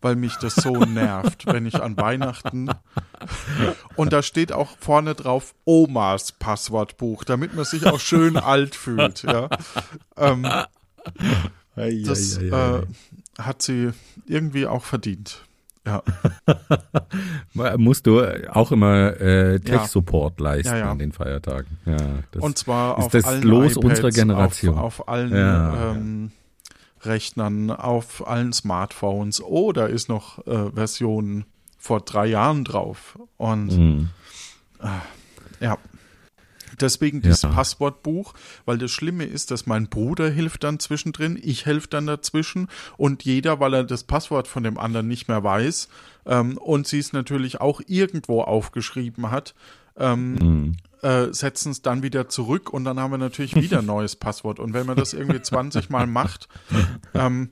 Weil 0.00 0.16
mich 0.16 0.36
das 0.36 0.54
so 0.54 0.72
nervt, 0.84 1.44
wenn 1.46 1.66
ich 1.66 1.82
an 1.82 1.98
Weihnachten. 1.98 2.70
Und 3.96 4.12
da 4.12 4.22
steht 4.22 4.52
auch 4.52 4.78
vorne 4.78 5.14
drauf 5.14 5.54
Omas 5.64 6.32
Passwortbuch, 6.32 7.24
damit 7.24 7.54
man 7.54 7.66
sich 7.66 7.84
auch 7.86 8.00
schön 8.00 8.36
alt 8.38 8.74
fühlt. 8.74 9.22
Ja. 9.22 9.50
Ähm, 10.16 10.46
das 11.74 12.38
äh, 12.38 12.82
hat 13.38 13.62
sie 13.62 13.90
irgendwie 14.26 14.66
auch 14.66 14.84
verdient. 14.84 15.47
Ja. 15.88 16.02
Musst 17.76 18.06
du 18.06 18.20
auch 18.52 18.72
immer 18.72 19.18
äh, 19.20 19.52
Ja. 19.52 19.58
Tech-Support 19.58 20.38
leisten 20.40 20.72
Ja, 20.72 20.78
ja. 20.78 20.90
an 20.90 20.98
den 20.98 21.12
Feiertagen. 21.12 21.78
Ja, 21.86 21.96
das 22.32 22.42
Und 22.42 22.58
zwar 22.58 22.98
ist 22.98 23.04
auf 23.06 23.12
das 23.12 23.24
allen 23.24 23.42
Los 23.42 23.72
iPads, 23.72 23.84
unserer 23.86 24.10
Generation. 24.10 24.74
Auf, 24.78 25.00
auf 25.00 25.08
allen 25.08 25.32
Ja, 25.34 25.92
ähm, 25.92 26.30
Rechnern, 27.02 27.70
auf 27.70 28.26
allen 28.26 28.52
Smartphones. 28.52 29.42
Oh, 29.42 29.72
da 29.72 29.86
ist 29.86 30.08
noch 30.08 30.44
äh, 30.46 30.70
Version 30.72 31.44
vor 31.78 32.00
drei 32.00 32.26
Jahren 32.26 32.64
drauf. 32.64 33.18
Und 33.36 33.76
Mhm. 33.76 34.08
ja. 35.60 35.78
Deswegen 36.80 37.20
dieses 37.20 37.42
Ja. 37.42 37.50
Passwortbuch, 37.50 38.34
weil 38.64 38.78
das 38.78 38.90
Schlimme 38.90 39.24
ist, 39.24 39.50
dass 39.50 39.66
mein 39.66 39.88
Bruder 39.88 40.28
hilft 40.30 40.64
dann 40.64 40.78
zwischendrin, 40.78 41.38
ich 41.42 41.66
helfe 41.66 41.88
dann 41.88 42.06
dazwischen 42.06 42.68
und 42.96 43.24
jeder, 43.24 43.60
weil 43.60 43.74
er 43.74 43.84
das 43.84 44.04
Passwort 44.04 44.48
von 44.48 44.62
dem 44.62 44.78
anderen 44.78 45.08
nicht 45.08 45.28
mehr 45.28 45.42
weiß 45.44 45.88
ähm, 46.26 46.56
und 46.58 46.86
sie 46.86 46.98
es 46.98 47.12
natürlich 47.12 47.60
auch 47.60 47.80
irgendwo 47.86 48.42
aufgeschrieben 48.42 49.30
hat, 49.30 49.54
ähm, 49.96 50.34
Mhm. 50.34 50.76
äh, 51.02 51.32
setzen 51.32 51.72
es 51.72 51.82
dann 51.82 52.02
wieder 52.02 52.28
zurück 52.28 52.70
und 52.72 52.84
dann 52.84 53.00
haben 53.00 53.10
wir 53.10 53.18
natürlich 53.18 53.56
wieder 53.56 53.80
ein 53.80 53.86
neues 53.86 54.14
Passwort. 54.16 54.60
Und 54.60 54.72
wenn 54.72 54.86
man 54.86 54.96
das 54.96 55.12
irgendwie 55.12 55.42
20 55.42 55.90
Mal 55.90 56.06
macht, 56.06 56.48
ähm, 57.14 57.50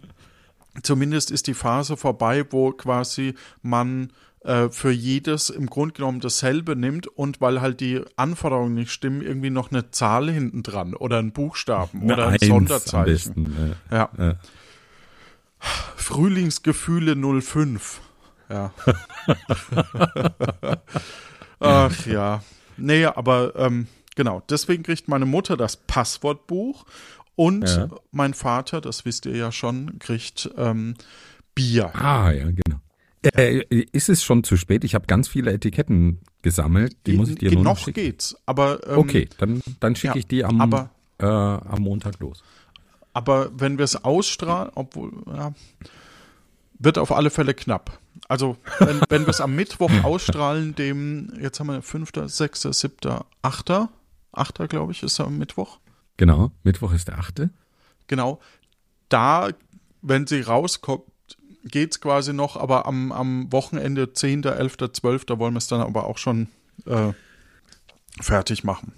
zumindest 0.82 1.30
ist 1.30 1.46
die 1.46 1.54
Phase 1.54 1.96
vorbei, 1.96 2.44
wo 2.50 2.70
quasi 2.72 3.34
man 3.62 4.12
äh, 4.46 4.70
für 4.70 4.90
jedes 4.90 5.50
im 5.50 5.66
Grunde 5.66 5.94
genommen 5.94 6.20
dasselbe 6.20 6.76
nimmt 6.76 7.06
und 7.06 7.40
weil 7.40 7.60
halt 7.60 7.80
die 7.80 8.00
Anforderungen 8.16 8.74
nicht 8.74 8.90
stimmen, 8.90 9.20
irgendwie 9.22 9.50
noch 9.50 9.70
eine 9.70 9.90
Zahl 9.90 10.30
hinten 10.30 10.62
dran 10.62 10.94
oder 10.94 11.18
ein 11.18 11.32
Buchstaben 11.32 12.02
Eine 12.02 12.12
oder 12.14 12.26
ein 12.28 12.32
Eins 12.34 12.46
Sonderzeichen. 12.46 13.04
besten, 13.44 13.76
Ja. 13.90 14.08
Ja. 14.18 14.34
Frühlingsgefühle 15.96 17.16
05. 17.42 18.00
Ja. 18.48 18.72
Ach 21.60 22.06
ja. 22.06 22.42
Nee, 22.76 23.06
aber 23.06 23.56
ähm, 23.56 23.86
genau, 24.14 24.42
deswegen 24.48 24.82
kriegt 24.84 25.08
meine 25.08 25.26
Mutter 25.26 25.56
das 25.56 25.76
Passwortbuch 25.76 26.84
und 27.34 27.68
Ja. 27.68 27.88
mein 28.12 28.34
Vater, 28.34 28.80
das 28.80 29.04
wisst 29.04 29.26
ihr 29.26 29.34
ja 29.36 29.50
schon, 29.50 29.98
kriegt 29.98 30.50
ähm, 30.56 30.94
Bier. 31.54 31.90
Ah, 31.94 32.30
ja, 32.30 32.44
genau. 32.44 32.80
Äh, 33.34 33.62
ist 33.92 34.08
es 34.08 34.22
schon 34.22 34.44
zu 34.44 34.56
spät? 34.56 34.84
Ich 34.84 34.94
habe 34.94 35.06
ganz 35.06 35.28
viele 35.28 35.52
Etiketten 35.52 36.20
gesammelt. 36.42 36.96
Die 37.06 37.14
muss 37.14 37.28
ich 37.28 37.36
dir 37.36 37.52
nur 37.52 37.64
noch 37.64 37.78
schicken. 37.78 38.00
geht's, 38.00 38.36
aber 38.46 38.86
ähm, 38.86 38.98
Okay, 38.98 39.28
dann, 39.38 39.62
dann 39.80 39.96
schicke 39.96 40.14
ja, 40.14 40.18
ich 40.18 40.26
die 40.26 40.44
am 40.44 40.60
aber 40.60 40.90
äh, 41.18 41.24
am 41.26 41.82
Montag 41.82 42.18
los. 42.20 42.42
Aber 43.12 43.50
wenn 43.58 43.78
wir 43.78 43.84
es 43.84 44.04
ausstrahlen, 44.04 44.70
obwohl, 44.74 45.10
ja, 45.26 45.54
wird 46.78 46.98
auf 46.98 47.12
alle 47.12 47.30
Fälle 47.30 47.54
knapp. 47.54 47.98
Also, 48.28 48.56
wenn, 48.78 49.00
wenn 49.08 49.22
wir 49.22 49.30
es 49.30 49.40
am 49.40 49.54
Mittwoch 49.54 49.90
ausstrahlen, 50.02 50.74
dem, 50.74 51.32
jetzt 51.40 51.58
haben 51.60 51.68
wir 51.68 51.80
5., 51.82 52.10
6., 52.26 52.62
7., 52.62 53.20
8., 53.42 53.70
8. 54.32 54.68
glaube 54.68 54.92
ich, 54.92 55.02
ist 55.02 55.20
am 55.20 55.38
Mittwoch. 55.38 55.78
Genau, 56.16 56.52
Mittwoch 56.62 56.92
ist 56.92 57.08
der 57.08 57.18
8. 57.18 57.48
Genau. 58.06 58.40
Da, 59.08 59.48
wenn 60.02 60.26
sie 60.26 60.40
rauskommt, 60.40 61.04
geht's 61.66 62.00
quasi 62.00 62.32
noch, 62.32 62.56
aber 62.56 62.86
am, 62.86 63.12
am 63.12 63.52
Wochenende 63.52 64.12
10., 64.12 64.44
11., 64.44 64.76
12. 64.92 65.24
wollen 65.30 65.54
wir 65.54 65.58
es 65.58 65.68
dann 65.68 65.80
aber 65.80 66.06
auch 66.06 66.18
schon 66.18 66.48
äh, 66.86 67.12
fertig 68.20 68.64
machen. 68.64 68.92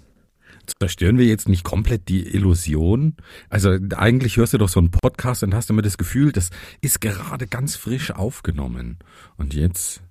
Zerstören 0.79 1.17
wir 1.17 1.25
jetzt 1.25 1.49
nicht 1.49 1.63
komplett 1.63 2.09
die 2.09 2.27
Illusion? 2.27 3.15
Also 3.49 3.75
eigentlich 3.95 4.37
hörst 4.37 4.53
du 4.53 4.57
doch 4.59 4.69
so 4.69 4.79
einen 4.79 4.91
Podcast 4.91 5.41
und 5.43 5.55
hast 5.55 5.69
immer 5.69 5.81
das 5.81 5.97
Gefühl, 5.97 6.31
das 6.31 6.51
ist 6.81 7.01
gerade 7.01 7.47
ganz 7.47 7.75
frisch 7.75 8.11
aufgenommen. 8.11 8.99
Und 9.37 9.55
jetzt 9.55 10.01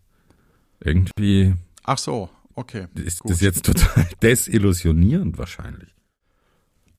irgendwie 0.80 1.54
Ach 1.84 1.98
so, 1.98 2.28
okay. 2.54 2.88
ist 2.94 3.20
gut. 3.20 3.32
das 3.32 3.40
jetzt 3.40 3.64
total 3.64 4.08
desillusionierend 4.22 5.38
wahrscheinlich. 5.38 5.94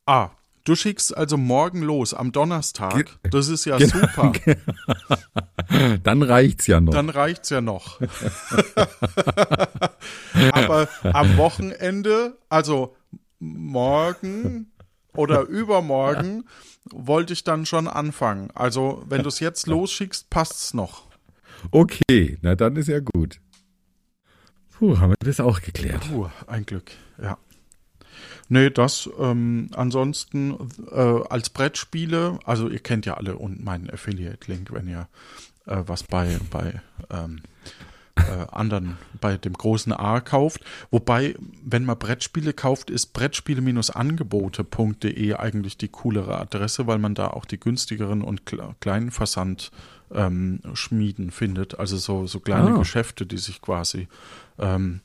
Ah, 0.05 0.31
du 0.69 0.75
schickst 0.75 1.17
also 1.17 1.35
morgen 1.37 1.81
los, 1.81 2.13
am 2.13 2.31
Donnerstag. 2.31 3.17
Das 3.23 3.47
ist 3.47 3.65
ja 3.65 3.77
Genau. 3.79 3.91
super. 3.91 4.33
Dann 6.03 6.21
reicht's 6.21 6.67
ja 6.67 6.79
noch. 6.79 6.93
Dann 6.93 7.09
reicht's 7.09 7.49
ja 7.49 7.61
noch. 7.61 7.99
Aber 10.51 10.87
am 11.03 11.37
Wochenende, 11.37 12.37
also 12.49 12.95
morgen 13.39 14.71
oder 15.15 15.41
übermorgen, 15.43 16.45
wollte 16.91 17.33
ich 17.33 17.43
dann 17.43 17.65
schon 17.65 17.87
anfangen. 17.87 18.49
Also, 18.53 19.03
wenn 19.07 19.23
du 19.23 19.29
es 19.29 19.39
jetzt 19.39 19.67
losschickst, 19.67 20.29
passt's 20.29 20.73
noch. 20.73 21.07
Okay, 21.71 22.37
na 22.41 22.55
dann 22.55 22.75
ist 22.75 22.87
ja 22.87 22.99
gut. 22.99 23.39
Puh, 24.71 24.97
haben 24.97 25.11
wir 25.11 25.15
das 25.19 25.39
auch 25.39 25.61
geklärt. 25.61 26.07
Puh, 26.09 26.29
ein 26.47 26.65
Glück, 26.65 26.91
ja. 27.21 27.37
Nee, 28.49 28.69
das 28.71 29.07
ähm, 29.19 29.69
ansonsten 29.73 30.55
äh, 30.91 31.21
als 31.29 31.49
Brettspiele, 31.51 32.39
also 32.45 32.67
ihr 32.67 32.79
kennt 32.79 33.05
ja 33.05 33.13
alle 33.13 33.37
und 33.37 33.63
meinen 33.63 33.89
Affiliate-Link, 33.89 34.73
wenn 34.73 34.87
ihr 34.87 35.07
äh, 35.67 35.83
was 35.85 36.01
bei, 36.03 36.39
bei 36.49 36.81
ähm, 37.11 37.41
äh, 38.15 38.47
anderen, 38.51 38.97
bei 39.21 39.37
dem 39.37 39.53
großen 39.53 39.93
A 39.93 40.19
kauft. 40.19 40.61
Wobei, 40.91 41.35
wenn 41.63 41.85
man 41.85 41.97
Brettspiele 41.97 42.51
kauft, 42.53 42.89
ist 42.89 43.13
brettspiele-angebote.de 43.13 45.33
eigentlich 45.35 45.77
die 45.77 45.87
coolere 45.89 46.37
Adresse, 46.39 46.87
weil 46.87 46.97
man 46.97 47.13
da 47.15 47.27
auch 47.27 47.45
die 47.45 47.59
günstigeren 47.59 48.21
und 48.23 48.45
kle 48.45 48.75
kleinen 48.79 49.11
Versand 49.11 49.71
ähm, 50.11 50.61
Schmieden 50.73 51.31
findet. 51.31 51.79
Also 51.79 51.97
so, 51.97 52.25
so 52.27 52.39
kleine 52.39 52.71
Ah. 52.71 52.77
Geschäfte, 52.79 53.25
die 53.25 53.37
sich 53.37 53.61
quasi 53.61 54.07
ähm, 54.57 55.01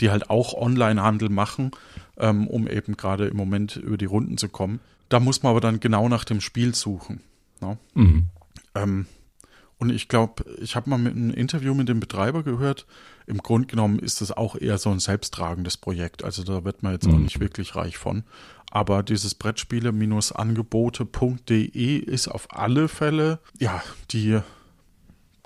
die 0.00 0.10
halt 0.10 0.30
auch 0.30 0.54
Online-Handel 0.54 1.28
machen, 1.28 1.70
ähm, 2.18 2.46
um 2.46 2.68
eben 2.68 2.96
gerade 2.96 3.26
im 3.28 3.36
Moment 3.36 3.76
über 3.76 3.96
die 3.96 4.04
Runden 4.06 4.38
zu 4.38 4.48
kommen. 4.48 4.80
Da 5.08 5.20
muss 5.20 5.42
man 5.42 5.50
aber 5.50 5.60
dann 5.60 5.80
genau 5.80 6.08
nach 6.08 6.24
dem 6.24 6.40
Spiel 6.40 6.74
suchen. 6.74 7.20
Ne? 7.60 7.78
Mhm. 7.94 8.26
Ähm, 8.74 9.06
und 9.78 9.90
ich 9.90 10.08
glaube, 10.08 10.44
ich 10.60 10.74
habe 10.76 10.90
mal 10.90 10.98
mit 10.98 11.14
einem 11.14 11.30
Interview 11.30 11.72
mit 11.74 11.88
dem 11.88 12.00
Betreiber 12.00 12.42
gehört, 12.42 12.86
im 13.26 13.38
Grunde 13.38 13.68
genommen 13.68 13.98
ist 14.00 14.20
das 14.20 14.32
auch 14.32 14.56
eher 14.56 14.78
so 14.78 14.90
ein 14.90 14.98
selbsttragendes 14.98 15.76
Projekt. 15.76 16.24
Also 16.24 16.42
da 16.42 16.64
wird 16.64 16.82
man 16.82 16.92
jetzt 16.92 17.06
auch 17.06 17.12
Mhm. 17.12 17.22
nicht 17.24 17.38
wirklich 17.40 17.76
reich 17.76 17.96
von. 17.96 18.24
Aber 18.70 19.02
dieses 19.02 19.34
Brettspiele-angebote.de 19.34 21.96
ist 21.98 22.28
auf 22.28 22.48
alle 22.54 22.88
Fälle 22.88 23.38
ja 23.58 23.82
die 24.10 24.40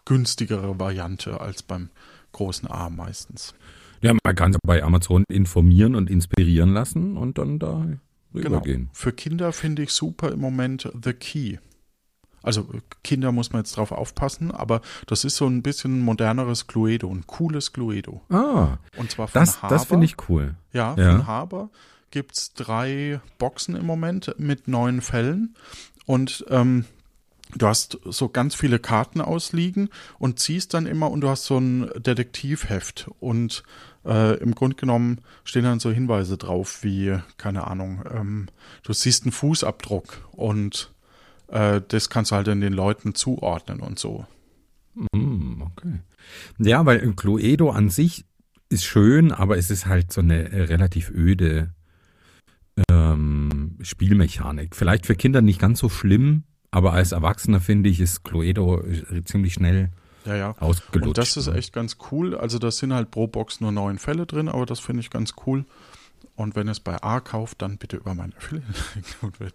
günstigere 0.05 0.78
Variante 0.80 1.40
als 1.40 1.62
beim 1.62 1.90
großen 2.32 2.68
A 2.70 2.90
meistens. 2.90 3.55
Ja, 4.03 4.12
man 4.24 4.34
kann 4.34 4.57
bei 4.64 4.82
Amazon 4.82 5.24
informieren 5.30 5.94
und 5.94 6.11
inspirieren 6.11 6.72
lassen 6.74 7.16
und 7.16 7.38
dann 7.38 7.59
da 7.59 7.86
Genau. 8.34 8.48
rübergehen. 8.57 8.88
Für 8.92 9.12
Kinder 9.12 9.53
finde 9.53 9.82
ich 9.82 9.90
super 9.90 10.32
im 10.32 10.40
Moment 10.40 10.90
The 11.05 11.12
Key. 11.12 11.59
Also 12.42 12.66
Kinder 13.05 13.30
muss 13.30 13.53
man 13.53 13.61
jetzt 13.61 13.76
drauf 13.76 13.92
aufpassen, 13.92 14.50
aber 14.50 14.80
das 15.07 15.24
ist 15.24 15.36
so 15.36 15.46
ein 15.46 15.62
bisschen 15.62 16.00
moderneres 16.00 16.66
Cluedo, 16.66 17.09
ein 17.09 17.24
cooles 17.26 17.72
Cluedo. 17.72 18.20
Ah, 18.30 18.78
Und 18.96 19.11
zwar 19.12 19.28
von 19.28 19.40
das, 19.40 19.62
Haber. 19.62 19.74
das 19.74 19.84
finde 19.84 20.07
ich 20.07 20.16
cool. 20.28 20.57
Ja, 20.72 20.96
Ja. 20.98 21.12
von 21.18 21.26
Haber 21.28 21.70
gibt's 22.11 22.53
drei 22.55 23.20
Boxen 23.38 23.76
im 23.76 23.86
Moment 23.86 24.34
mit 24.38 24.66
neun 24.66 25.00
Fällen. 25.03 25.55
Und 26.05 26.44
ähm, 26.50 26.84
du 27.57 27.66
hast 27.66 27.98
so 28.05 28.28
ganz 28.28 28.55
viele 28.55 28.78
Karten 28.78 29.20
ausliegen 29.20 29.88
und 30.18 30.38
ziehst 30.38 30.74
dann 30.74 30.86
immer 30.86 31.11
und 31.11 31.20
du 31.20 31.28
hast 31.28 31.44
so 31.44 31.59
ein 31.59 31.90
Detektivheft. 31.96 33.11
Und 33.20 33.62
äh, 34.05 34.38
im 34.38 34.55
Grunde 34.55 34.76
genommen 34.76 35.20
stehen 35.44 35.64
dann 35.64 35.80
so 35.80 35.90
Hinweise 35.90 36.36
drauf, 36.36 36.82
wie, 36.82 37.18
keine 37.36 37.66
Ahnung, 37.66 38.05
ähm, 38.11 38.46
du 38.82 38.92
siehst 38.92 39.24
einen 39.24 39.32
Fußabdruck 39.32 40.28
und 40.32 40.92
äh, 41.48 41.80
das 41.86 42.11
kannst 42.11 42.30
du 42.30 42.36
halt 42.36 42.46
dann 42.46 42.61
den 42.61 42.72
Leuten 42.72 43.14
zuordnen 43.14 43.80
und 43.80 43.98
so. 43.98 44.26
Hm, 45.14 45.62
okay. 45.62 46.00
Ja, 46.59 46.84
weil 46.84 47.12
Cluedo 47.14 47.70
an 47.70 47.90
sich 47.90 48.24
ist 48.68 48.84
schön, 48.84 49.32
aber 49.32 49.59
es 49.59 49.70
ist 49.70 49.86
halt 49.86 50.12
so 50.12 50.20
eine 50.20 50.50
äh, 50.50 50.62
relativ 50.62 51.11
öde 51.11 51.74
ähm, 52.90 53.78
Spielmechanik. 53.82 54.74
Vielleicht 54.74 55.07
für 55.07 55.14
Kinder 55.14 55.42
nicht 55.42 55.61
ganz 55.61 55.78
so 55.78 55.88
schlimm, 55.88 56.44
aber 56.73 56.95
als 56.95 57.12
Erwachsener 57.12 57.61
finde 57.61 57.89
ich, 57.91 58.01
ist 58.01 58.25
Cluedo 58.25 58.81
äh, 58.83 59.23
ziemlich 59.25 59.53
schnell 59.55 59.91
Ja, 60.25 60.35
ja. 60.35 60.55
ausgelutscht. 60.59 61.07
Und 61.07 61.18
das 61.18 61.37
ist 61.37 61.47
ne? 61.47 61.55
echt 61.55 61.73
ganz 61.73 61.99
cool. 62.11 62.35
Also 62.37 62.59
das 62.59 62.79
sind 62.79 62.93
halt 62.93 63.11
pro 63.12 63.29
Box 63.29 63.61
nur 63.61 63.70
neun 63.70 63.99
Fälle 63.99 64.27
drin, 64.27 64.49
aber 64.49 64.66
das 64.66 64.81
finde 64.81 65.01
ich 65.01 65.11
ganz 65.11 65.35
cool. 65.47 65.64
Und 66.35 66.57
wenn 66.57 66.66
ihr 66.66 66.73
es 66.73 66.81
bei 66.81 67.01
A 67.03 67.20
kauft, 67.20 67.61
dann 67.61 67.77
bitte 67.77 67.99
über 67.99 68.14
mein 68.14 68.33
Affiliate-Link. 68.37 69.07
Und 69.23 69.39
wenn, 69.39 69.53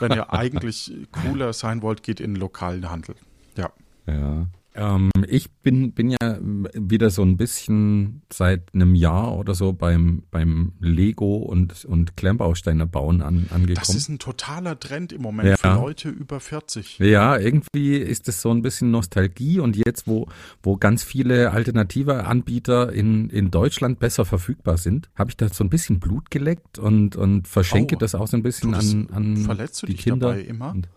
wenn 0.00 0.12
ihr 0.16 0.32
eigentlich 0.32 0.92
cooler 1.10 1.52
sein 1.52 1.82
wollt, 1.82 2.02
geht 2.04 2.20
in 2.20 2.34
den 2.34 2.40
lokalen 2.40 2.88
Handel. 2.88 3.16
Ja. 3.56 3.70
Ja. 4.06 4.46
Ähm, 4.80 5.10
ich 5.26 5.50
bin, 5.50 5.92
bin 5.92 6.10
ja 6.10 6.38
wieder 6.40 7.10
so 7.10 7.22
ein 7.22 7.36
bisschen 7.36 8.22
seit 8.32 8.72
einem 8.72 8.94
Jahr 8.94 9.36
oder 9.36 9.54
so 9.54 9.72
beim, 9.72 10.22
beim 10.30 10.72
Lego 10.78 11.36
und, 11.38 11.84
und 11.84 12.16
Klemmbausteine 12.16 12.86
bauen 12.86 13.20
an, 13.20 13.42
Das 13.48 13.52
angekommen. 13.52 13.96
ist 13.98 14.08
ein 14.08 14.18
totaler 14.20 14.78
Trend 14.78 15.12
im 15.12 15.22
Moment 15.22 15.48
Ja. 15.48 15.56
für 15.56 15.80
Leute 15.80 16.08
über 16.10 16.38
40. 16.38 17.00
Ja, 17.00 17.36
irgendwie 17.36 17.96
ist 17.96 18.28
es 18.28 18.40
so 18.40 18.50
ein 18.52 18.62
bisschen 18.62 18.92
Nostalgie 18.92 19.58
und 19.58 19.76
jetzt, 19.76 20.06
wo, 20.06 20.28
wo 20.62 20.76
ganz 20.76 21.02
viele 21.02 21.50
alternative 21.50 22.24
Anbieter 22.26 22.92
in, 22.92 23.30
in 23.30 23.50
Deutschland 23.50 23.98
besser 23.98 24.24
verfügbar 24.24 24.78
sind, 24.78 25.10
habe 25.16 25.30
ich 25.30 25.36
da 25.36 25.48
so 25.48 25.64
ein 25.64 25.70
bisschen 25.70 25.98
Blut 25.98 26.30
geleckt 26.30 26.78
und, 26.78 27.16
und 27.16 27.48
verschenke 27.48 27.96
Oh. 27.96 27.98
das 27.98 28.14
auch 28.14 28.28
so 28.28 28.36
ein 28.36 28.42
bisschen 28.44 28.70
Du, 28.70 28.76
das 28.76 28.92
an, 28.92 29.08
an 29.10 29.36
verletzt 29.38 29.82
du 29.82 29.86
die 29.86 29.94
dich 29.94 30.04
Kinder. 30.04 30.28
dabei 30.28 30.42
immer? 30.42 30.70
Und- 30.70 30.88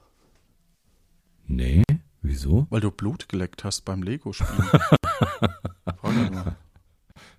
Nee, 1.47 1.83
wieso? 2.21 2.67
Weil 2.69 2.81
du 2.81 2.91
Blut 2.91 3.29
geleckt 3.29 3.63
hast 3.63 3.85
beim 3.85 4.03
Lego-Spielen. 4.03 4.69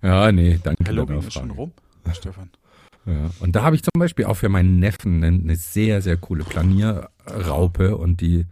Ja, 0.03 0.31
nee, 0.33 0.59
danke. 0.61 0.83
Halloween 0.85 1.19
ist 1.19 1.33
schon 1.33 1.51
rum, 1.51 1.71
Stefan. 2.11 2.49
Ja. 3.05 3.29
Und 3.39 3.55
da 3.55 3.63
habe 3.63 3.75
ich 3.75 3.83
zum 3.83 3.97
Beispiel 3.97 4.25
auch 4.25 4.35
für 4.35 4.49
meinen 4.49 4.79
Neffen 4.79 5.23
eine, 5.23 5.37
eine 5.37 5.55
sehr, 5.55 6.01
sehr 6.01 6.17
coole 6.17 6.43
Planierraupe 6.43 7.95
und 7.97 8.19
die, 8.19 8.45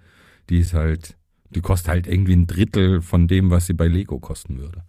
die 0.50 0.60
ist 0.60 0.74
halt, 0.74 1.18
die 1.50 1.62
kostet 1.62 1.90
halt 1.90 2.08
irgendwie 2.08 2.34
ein 2.34 2.48
Drittel 2.48 3.02
von 3.02 3.28
dem, 3.28 3.50
was 3.50 3.66
sie 3.66 3.74
bei 3.74 3.88
Lego 3.88 4.20
kosten 4.20 4.60
würde. 4.60 4.84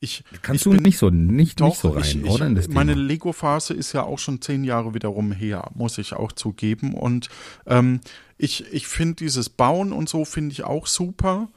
Ich, 0.00 0.22
Kannst 0.42 0.60
ich 0.60 0.64
du 0.64 0.70
bin- 0.70 0.82
nicht 0.82 0.98
so, 0.98 1.10
nicht, 1.10 1.60
Doch, 1.60 1.66
nicht 1.68 1.78
so 1.80 1.88
rein, 1.90 2.02
ich, 2.04 2.16
ich, 2.16 2.30
oder? 2.30 2.50
Meine? 2.68 2.94
Lego-Phase 2.94 3.74
ist 3.74 3.92
ja 3.92 4.04
auch 4.04 4.18
schon 4.18 4.40
zehn 4.40 4.62
Jahre 4.62 4.94
wiederum 4.94 5.32
her, 5.32 5.70
muss 5.74 5.98
ich 5.98 6.12
auch 6.12 6.30
zugeben. 6.32 6.94
Und 6.94 7.28
ähm, 7.66 8.00
ich, 8.36 8.64
ich 8.72 8.86
finde 8.86 9.14
dieses 9.16 9.48
Bauen 9.48 9.92
und 9.92 10.08
so 10.08 10.24
finde 10.24 10.52
ich 10.52 10.62
auch 10.62 10.86
super. 10.86 11.48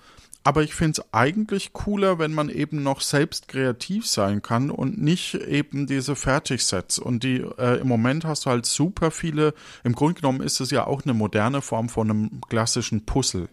Aber 0.44 0.64
ich 0.64 0.74
finde 0.74 1.02
es 1.02 1.14
eigentlich 1.14 1.72
cooler, 1.72 2.18
wenn 2.18 2.34
man 2.34 2.50
eben 2.50 2.82
noch 2.82 3.02
selbst 3.02 3.48
kreativ 3.48 4.08
sein 4.08 4.42
kann 4.42 4.72
und 4.72 5.00
nicht 5.00 5.36
eben 5.36 5.86
diese 5.86 6.16
Fertigsets. 6.16 6.98
Und 6.98 7.22
die 7.22 7.46
äh, 7.60 7.80
im 7.80 7.88
Moment 7.88 8.26
hast 8.26 8.48
du 8.48 8.50
halt 8.50 8.66
super 8.66 9.12
viele. 9.12 9.54
Im 9.84 9.94
Grunde 9.94 10.16
genommen 10.20 10.42
ist 10.42 10.60
es 10.60 10.72
ja 10.72 10.88
auch 10.88 11.04
eine 11.04 11.14
moderne 11.14 11.62
Form 11.62 11.90
von 11.90 12.10
einem 12.10 12.42
klassischen 12.50 13.06
Puzzle. 13.06 13.50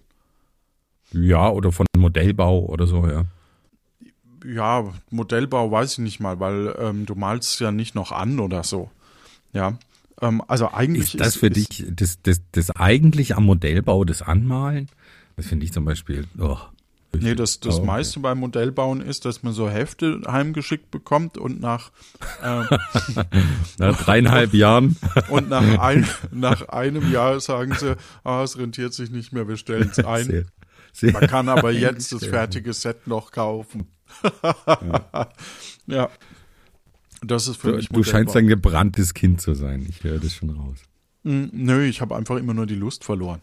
Ja, 1.13 1.51
oder 1.51 1.73
von 1.73 1.85
Modellbau 1.95 2.61
oder 2.65 2.87
so, 2.87 3.07
ja. 3.07 3.27
Ja, 4.45 4.93
Modellbau 5.11 5.71
weiß 5.71 5.93
ich 5.93 5.99
nicht 5.99 6.21
mal, 6.21 6.41
weil 6.41 6.75
ähm, 6.79 7.07
du 7.07 7.15
malst 7.15 7.61
ja 7.61 7.73
nicht 7.73 7.95
noch 7.95 8.13
an 8.13 8.41
oder 8.41 8.65
so. 8.65 8.91
Ja. 9.53 9.79
Ähm, 10.21 10.43
also 10.49 10.73
eigentlich 10.73 11.15
Ist 11.15 11.21
das 11.21 11.37
für 11.37 11.49
ist, 11.49 11.57
dich 11.57 11.85
das, 11.91 12.21
das, 12.23 12.41
das 12.53 12.71
eigentlich 12.71 13.37
am 13.37 13.45
Modellbau, 13.45 14.05
das 14.05 14.23
Anmalen? 14.23 14.89
Das 15.37 15.47
finde 15.47 15.65
ich 15.65 15.73
zum 15.73 15.85
Beispiel, 15.85 16.27
oh, 16.39 16.59
Nee, 17.13 17.35
das, 17.35 17.61
das 17.61 17.77
Oh, 17.77 17.79
okay. 17.79 17.87
meiste 17.87 18.21
beim 18.21 18.39
Modellbauen 18.39 19.01
ist, 19.01 19.25
dass 19.25 19.43
man 19.43 19.53
so 19.55 19.69
Hefte 19.69 20.21
heimgeschickt 20.27 20.91
bekommt 20.91 21.39
und 21.39 21.61
nach, 21.61 21.91
äh, 22.43 22.63
Nach 23.79 24.03
dreieinhalb 24.03 24.53
Jahren. 24.53 24.97
und 25.31 25.49
nach, 25.49 25.79
ein, 25.79 26.07
nach 26.31 26.69
einem 26.69 27.11
Jahr 27.11 27.41
sagen 27.41 27.75
sie, 27.79 27.97
ah, 28.25 28.43
es 28.43 28.59
rentiert 28.59 28.93
sich 28.93 29.11
nicht 29.11 29.33
mehr, 29.33 29.49
wir 29.49 29.57
stellen 29.57 29.91
es 29.91 29.99
ein. 30.05 30.25
Sehr, 30.25 30.45
sehr 30.93 31.13
Man 31.13 31.27
kann 31.27 31.49
aber 31.49 31.73
jetzt 31.73 32.13
das 32.13 32.25
fertige 32.27 32.75
Set 32.75 33.07
noch 33.07 33.31
kaufen. 33.33 33.87
ja. 35.87 36.09
Das 37.23 37.49
ist 37.49 37.57
für 37.57 37.71
Du, 37.73 37.77
mich 37.77 37.89
du 37.89 38.05
scheinst 38.05 38.37
ein 38.37 38.47
gebranntes 38.47 39.15
Kind 39.15 39.41
zu 39.41 39.55
sein. 39.55 39.85
Ich 39.89 40.05
höre 40.05 40.19
das 40.19 40.35
schon 40.35 40.51
raus. 40.51 40.79
Mm, 41.25 41.47
Nö, 41.53 41.85
ich 41.85 42.01
habe 42.01 42.17
einfach 42.17 42.37
immer 42.37 42.55
nur 42.55 42.67
die 42.67 42.77
Lust 42.77 43.05
verloren. 43.05 43.41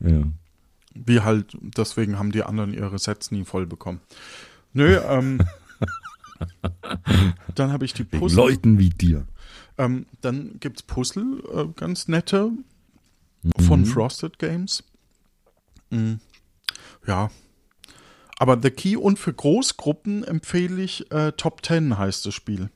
Ja. 0.00 0.22
Wie 0.94 1.20
halt, 1.20 1.56
deswegen 1.60 2.18
haben 2.18 2.30
die 2.30 2.44
anderen 2.44 2.72
ihre 2.72 2.98
Sets 2.98 3.32
nie 3.32 3.44
voll 3.44 3.66
bekommen. 3.66 4.00
Nö, 4.72 5.00
ähm, 5.08 5.40
dann 7.54 7.72
habe 7.72 7.84
ich 7.84 7.94
die 7.94 8.04
Puzzle. 8.04 8.36
Leuten 8.36 8.78
wie 8.78 8.90
dir. 8.90 9.26
Ähm, 9.76 10.06
dann 10.20 10.60
gibt's 10.60 10.82
Puzzle, 10.82 11.42
äh, 11.52 11.66
ganz 11.74 12.06
nette, 12.06 12.52
von 13.66 13.84
Frosted 13.84 14.38
Games. 14.38 14.84
Mm, 15.90 16.14
ja. 17.06 17.30
Aber 18.38 18.58
The 18.60 18.70
Key 18.70 18.96
und 18.96 19.18
für 19.18 19.32
Großgruppen 19.32 20.24
empfehle 20.24 20.82
ich 20.82 21.10
äh, 21.12 21.32
Top 21.32 21.64
10 21.64 21.98
heißt 21.98 22.26
das 22.26 22.34
Spiel. 22.34 22.70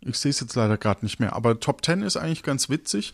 Ich 0.00 0.18
sehe 0.18 0.30
es 0.30 0.40
jetzt 0.40 0.56
leider 0.56 0.76
gerade 0.76 1.04
nicht 1.04 1.20
mehr, 1.20 1.34
aber 1.34 1.60
Top 1.60 1.84
10 1.84 2.02
ist 2.02 2.16
eigentlich 2.16 2.42
ganz 2.42 2.68
witzig. 2.68 3.12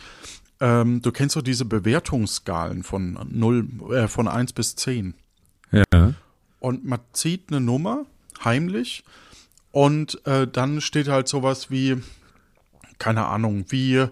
Ähm, 0.60 1.02
du 1.02 1.12
kennst 1.12 1.36
doch 1.36 1.42
diese 1.42 1.64
Bewertungsskalen 1.64 2.82
von 2.82 3.18
0, 3.30 3.68
äh, 3.92 4.08
von 4.08 4.26
1 4.26 4.52
bis 4.52 4.74
10. 4.74 5.14
Ja. 5.70 6.14
Und 6.60 6.84
man 6.84 7.00
zieht 7.12 7.50
eine 7.50 7.60
Nummer 7.60 8.04
heimlich 8.42 9.04
und 9.70 10.24
äh, 10.26 10.46
dann 10.48 10.80
steht 10.80 11.08
halt 11.08 11.28
sowas 11.28 11.70
wie, 11.70 12.02
keine 12.98 13.26
Ahnung, 13.26 13.66
wie, 13.68 13.96
äh, 13.96 14.08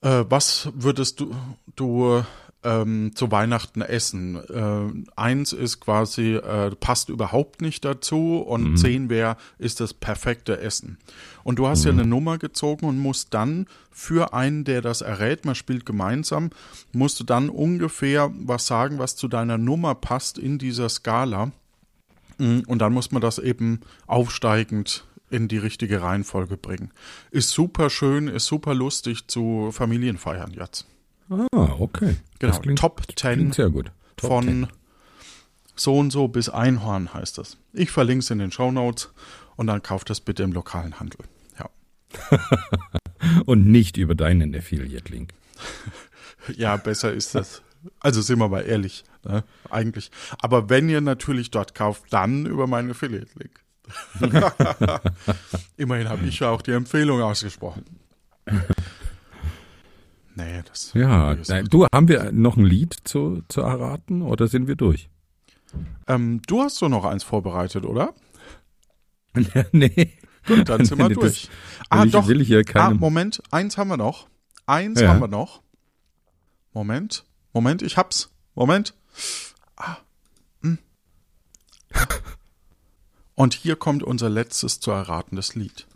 was 0.00 0.70
würdest 0.74 1.20
du, 1.20 1.34
du 1.76 2.24
ähm, 2.62 3.12
zu 3.14 3.30
Weihnachten 3.30 3.82
essen? 3.82 4.36
Äh, 4.36 5.10
eins 5.16 5.52
ist 5.52 5.80
quasi, 5.80 6.34
äh, 6.34 6.70
passt 6.76 7.08
überhaupt 7.08 7.62
nicht 7.62 7.84
dazu 7.84 8.38
und 8.38 8.76
zehn 8.76 9.08
wäre, 9.10 9.36
ist 9.58 9.80
das 9.80 9.94
perfekte 9.94 10.60
Essen. 10.60 10.98
Und 11.42 11.58
du 11.58 11.66
hast 11.66 11.84
ja 11.84 11.90
eine 11.90 12.06
Nummer 12.06 12.38
gezogen 12.38 12.86
und 12.86 12.98
musst 12.98 13.32
dann 13.34 13.66
für 13.90 14.34
einen, 14.34 14.64
der 14.64 14.82
das 14.82 15.00
errät, 15.00 15.44
man 15.44 15.54
spielt 15.54 15.86
gemeinsam, 15.86 16.50
musst 16.92 17.18
du 17.20 17.24
dann 17.24 17.48
ungefähr 17.48 18.30
was 18.34 18.66
sagen, 18.66 18.98
was 18.98 19.16
zu 19.16 19.28
deiner 19.28 19.58
Nummer 19.58 19.94
passt 19.94 20.38
in 20.38 20.58
dieser 20.58 20.88
Skala. 20.88 21.52
Mm, 22.38 22.60
Und 22.66 22.78
dann 22.80 22.92
muss 22.92 23.10
man 23.10 23.22
das 23.22 23.38
eben 23.38 23.80
aufsteigend 24.06 25.04
in 25.30 25.48
die 25.48 25.58
richtige 25.58 26.02
Reihenfolge 26.02 26.56
bringen. 26.56 26.90
Ist 27.30 27.50
super 27.50 27.88
schön, 27.88 28.28
ist 28.28 28.46
super 28.46 28.74
lustig 28.74 29.28
zu 29.28 29.70
Familienfeiern 29.72 30.52
jetzt. 30.52 30.86
Ah, 31.30 31.76
okay. 31.78 32.16
Genau, 32.38 32.58
klingt, 32.58 32.78
Top 32.78 33.02
10 33.14 33.34
klingt 33.34 33.54
sehr 33.54 33.70
gut. 33.70 33.92
Top 34.16 34.30
von 34.30 34.44
10. 34.44 34.68
so 35.76 35.96
und 35.96 36.10
so 36.10 36.28
bis 36.28 36.48
Einhorn 36.48 37.14
heißt 37.14 37.38
das. 37.38 37.56
Ich 37.72 37.90
verlinke 37.90 38.20
es 38.20 38.30
in 38.30 38.38
den 38.38 38.50
Shownotes 38.50 39.10
und 39.56 39.68
dann 39.68 39.82
kauft 39.82 40.10
das 40.10 40.20
bitte 40.20 40.42
im 40.42 40.52
lokalen 40.52 40.98
Handel. 40.98 41.20
Ja, 41.58 41.70
Und 43.46 43.66
nicht 43.66 43.96
über 43.96 44.14
deinen 44.14 44.54
Affiliate-Link. 44.54 45.32
ja 46.56 46.76
besser 46.76 47.12
ist 47.12 47.34
das. 47.34 47.62
Also 48.00 48.20
sind 48.20 48.38
wir 48.38 48.48
mal 48.48 48.62
ehrlich, 48.62 49.04
ne? 49.24 49.44
eigentlich. 49.70 50.10
Aber 50.40 50.68
wenn 50.68 50.88
ihr 50.88 51.00
natürlich 51.00 51.50
dort 51.50 51.74
kauft, 51.74 52.04
dann 52.10 52.46
über 52.46 52.66
meinen 52.66 52.90
Affiliate-Link. 52.90 53.60
Immerhin 55.76 56.08
habe 56.08 56.26
ich 56.26 56.40
ja 56.40 56.50
auch 56.50 56.62
die 56.62 56.72
Empfehlung 56.72 57.22
ausgesprochen. 57.22 57.84
Nee, 60.34 60.62
das. 60.66 60.92
Ja, 60.94 61.34
das- 61.34 61.48
nein, 61.48 61.66
du, 61.66 61.86
haben 61.92 62.08
wir 62.08 62.32
noch 62.32 62.56
ein 62.56 62.64
Lied 62.64 62.96
zu, 63.04 63.42
zu 63.48 63.60
erraten 63.62 64.22
oder 64.22 64.46
sind 64.48 64.68
wir 64.68 64.76
durch? 64.76 65.10
Ähm, 66.06 66.40
du 66.46 66.62
hast 66.62 66.80
doch 66.82 66.88
noch 66.88 67.04
eins 67.04 67.22
vorbereitet, 67.24 67.84
oder? 67.84 68.14
nee. 69.72 70.12
Gut, 70.46 70.68
dann 70.68 70.84
sind 70.84 70.98
wir 70.98 71.08
Nee, 71.08 71.14
das 71.14 71.20
durch. 71.22 71.48
Will 71.48 71.50
Ah, 71.90 72.04
ich, 72.04 72.12
doch. 72.12 72.26
will 72.28 72.40
ich 72.40 72.48
hier 72.48 72.60
Ah, 72.60 72.62
keinem. 72.64 72.98
Moment, 72.98 73.42
eins 73.50 73.76
haben 73.78 73.88
wir 73.88 73.96
noch. 73.96 74.28
Eins 74.66 75.00
Ja. 75.00 75.08
haben 75.08 75.20
wir 75.20 75.28
noch. 75.28 75.62
Moment, 76.72 77.24
Moment, 77.52 77.82
ich 77.82 77.96
hab's. 77.96 78.30
Moment. 78.54 78.94
Ah. 79.76 79.96
hm. 80.62 80.78
Und 83.34 83.54
hier 83.54 83.76
kommt 83.76 84.02
unser 84.02 84.28
letztes 84.30 84.80
zu 84.80 84.90
erratendes 84.92 85.54
Lied. 85.54 85.86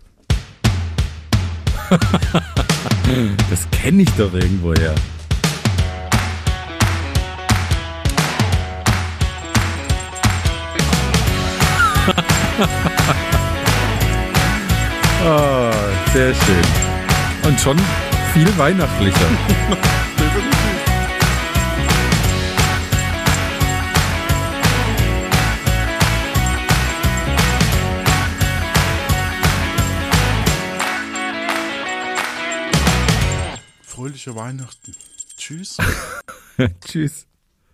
das 3.51 3.69
kenne 3.71 4.03
ich 4.03 4.11
doch 4.17 4.33
irgendwoher. 4.33 4.95
oh, 15.25 15.71
sehr 16.13 16.35
schön. 16.35 16.65
Und 17.47 17.61
schon 17.61 17.79
viel 18.33 18.59
weihnachtlicher. 18.59 19.19
Fröhliche 34.25 34.35
Weihnachten. 34.37 34.97
Tschüss. 35.37 35.77
Tschüss. 36.87 37.27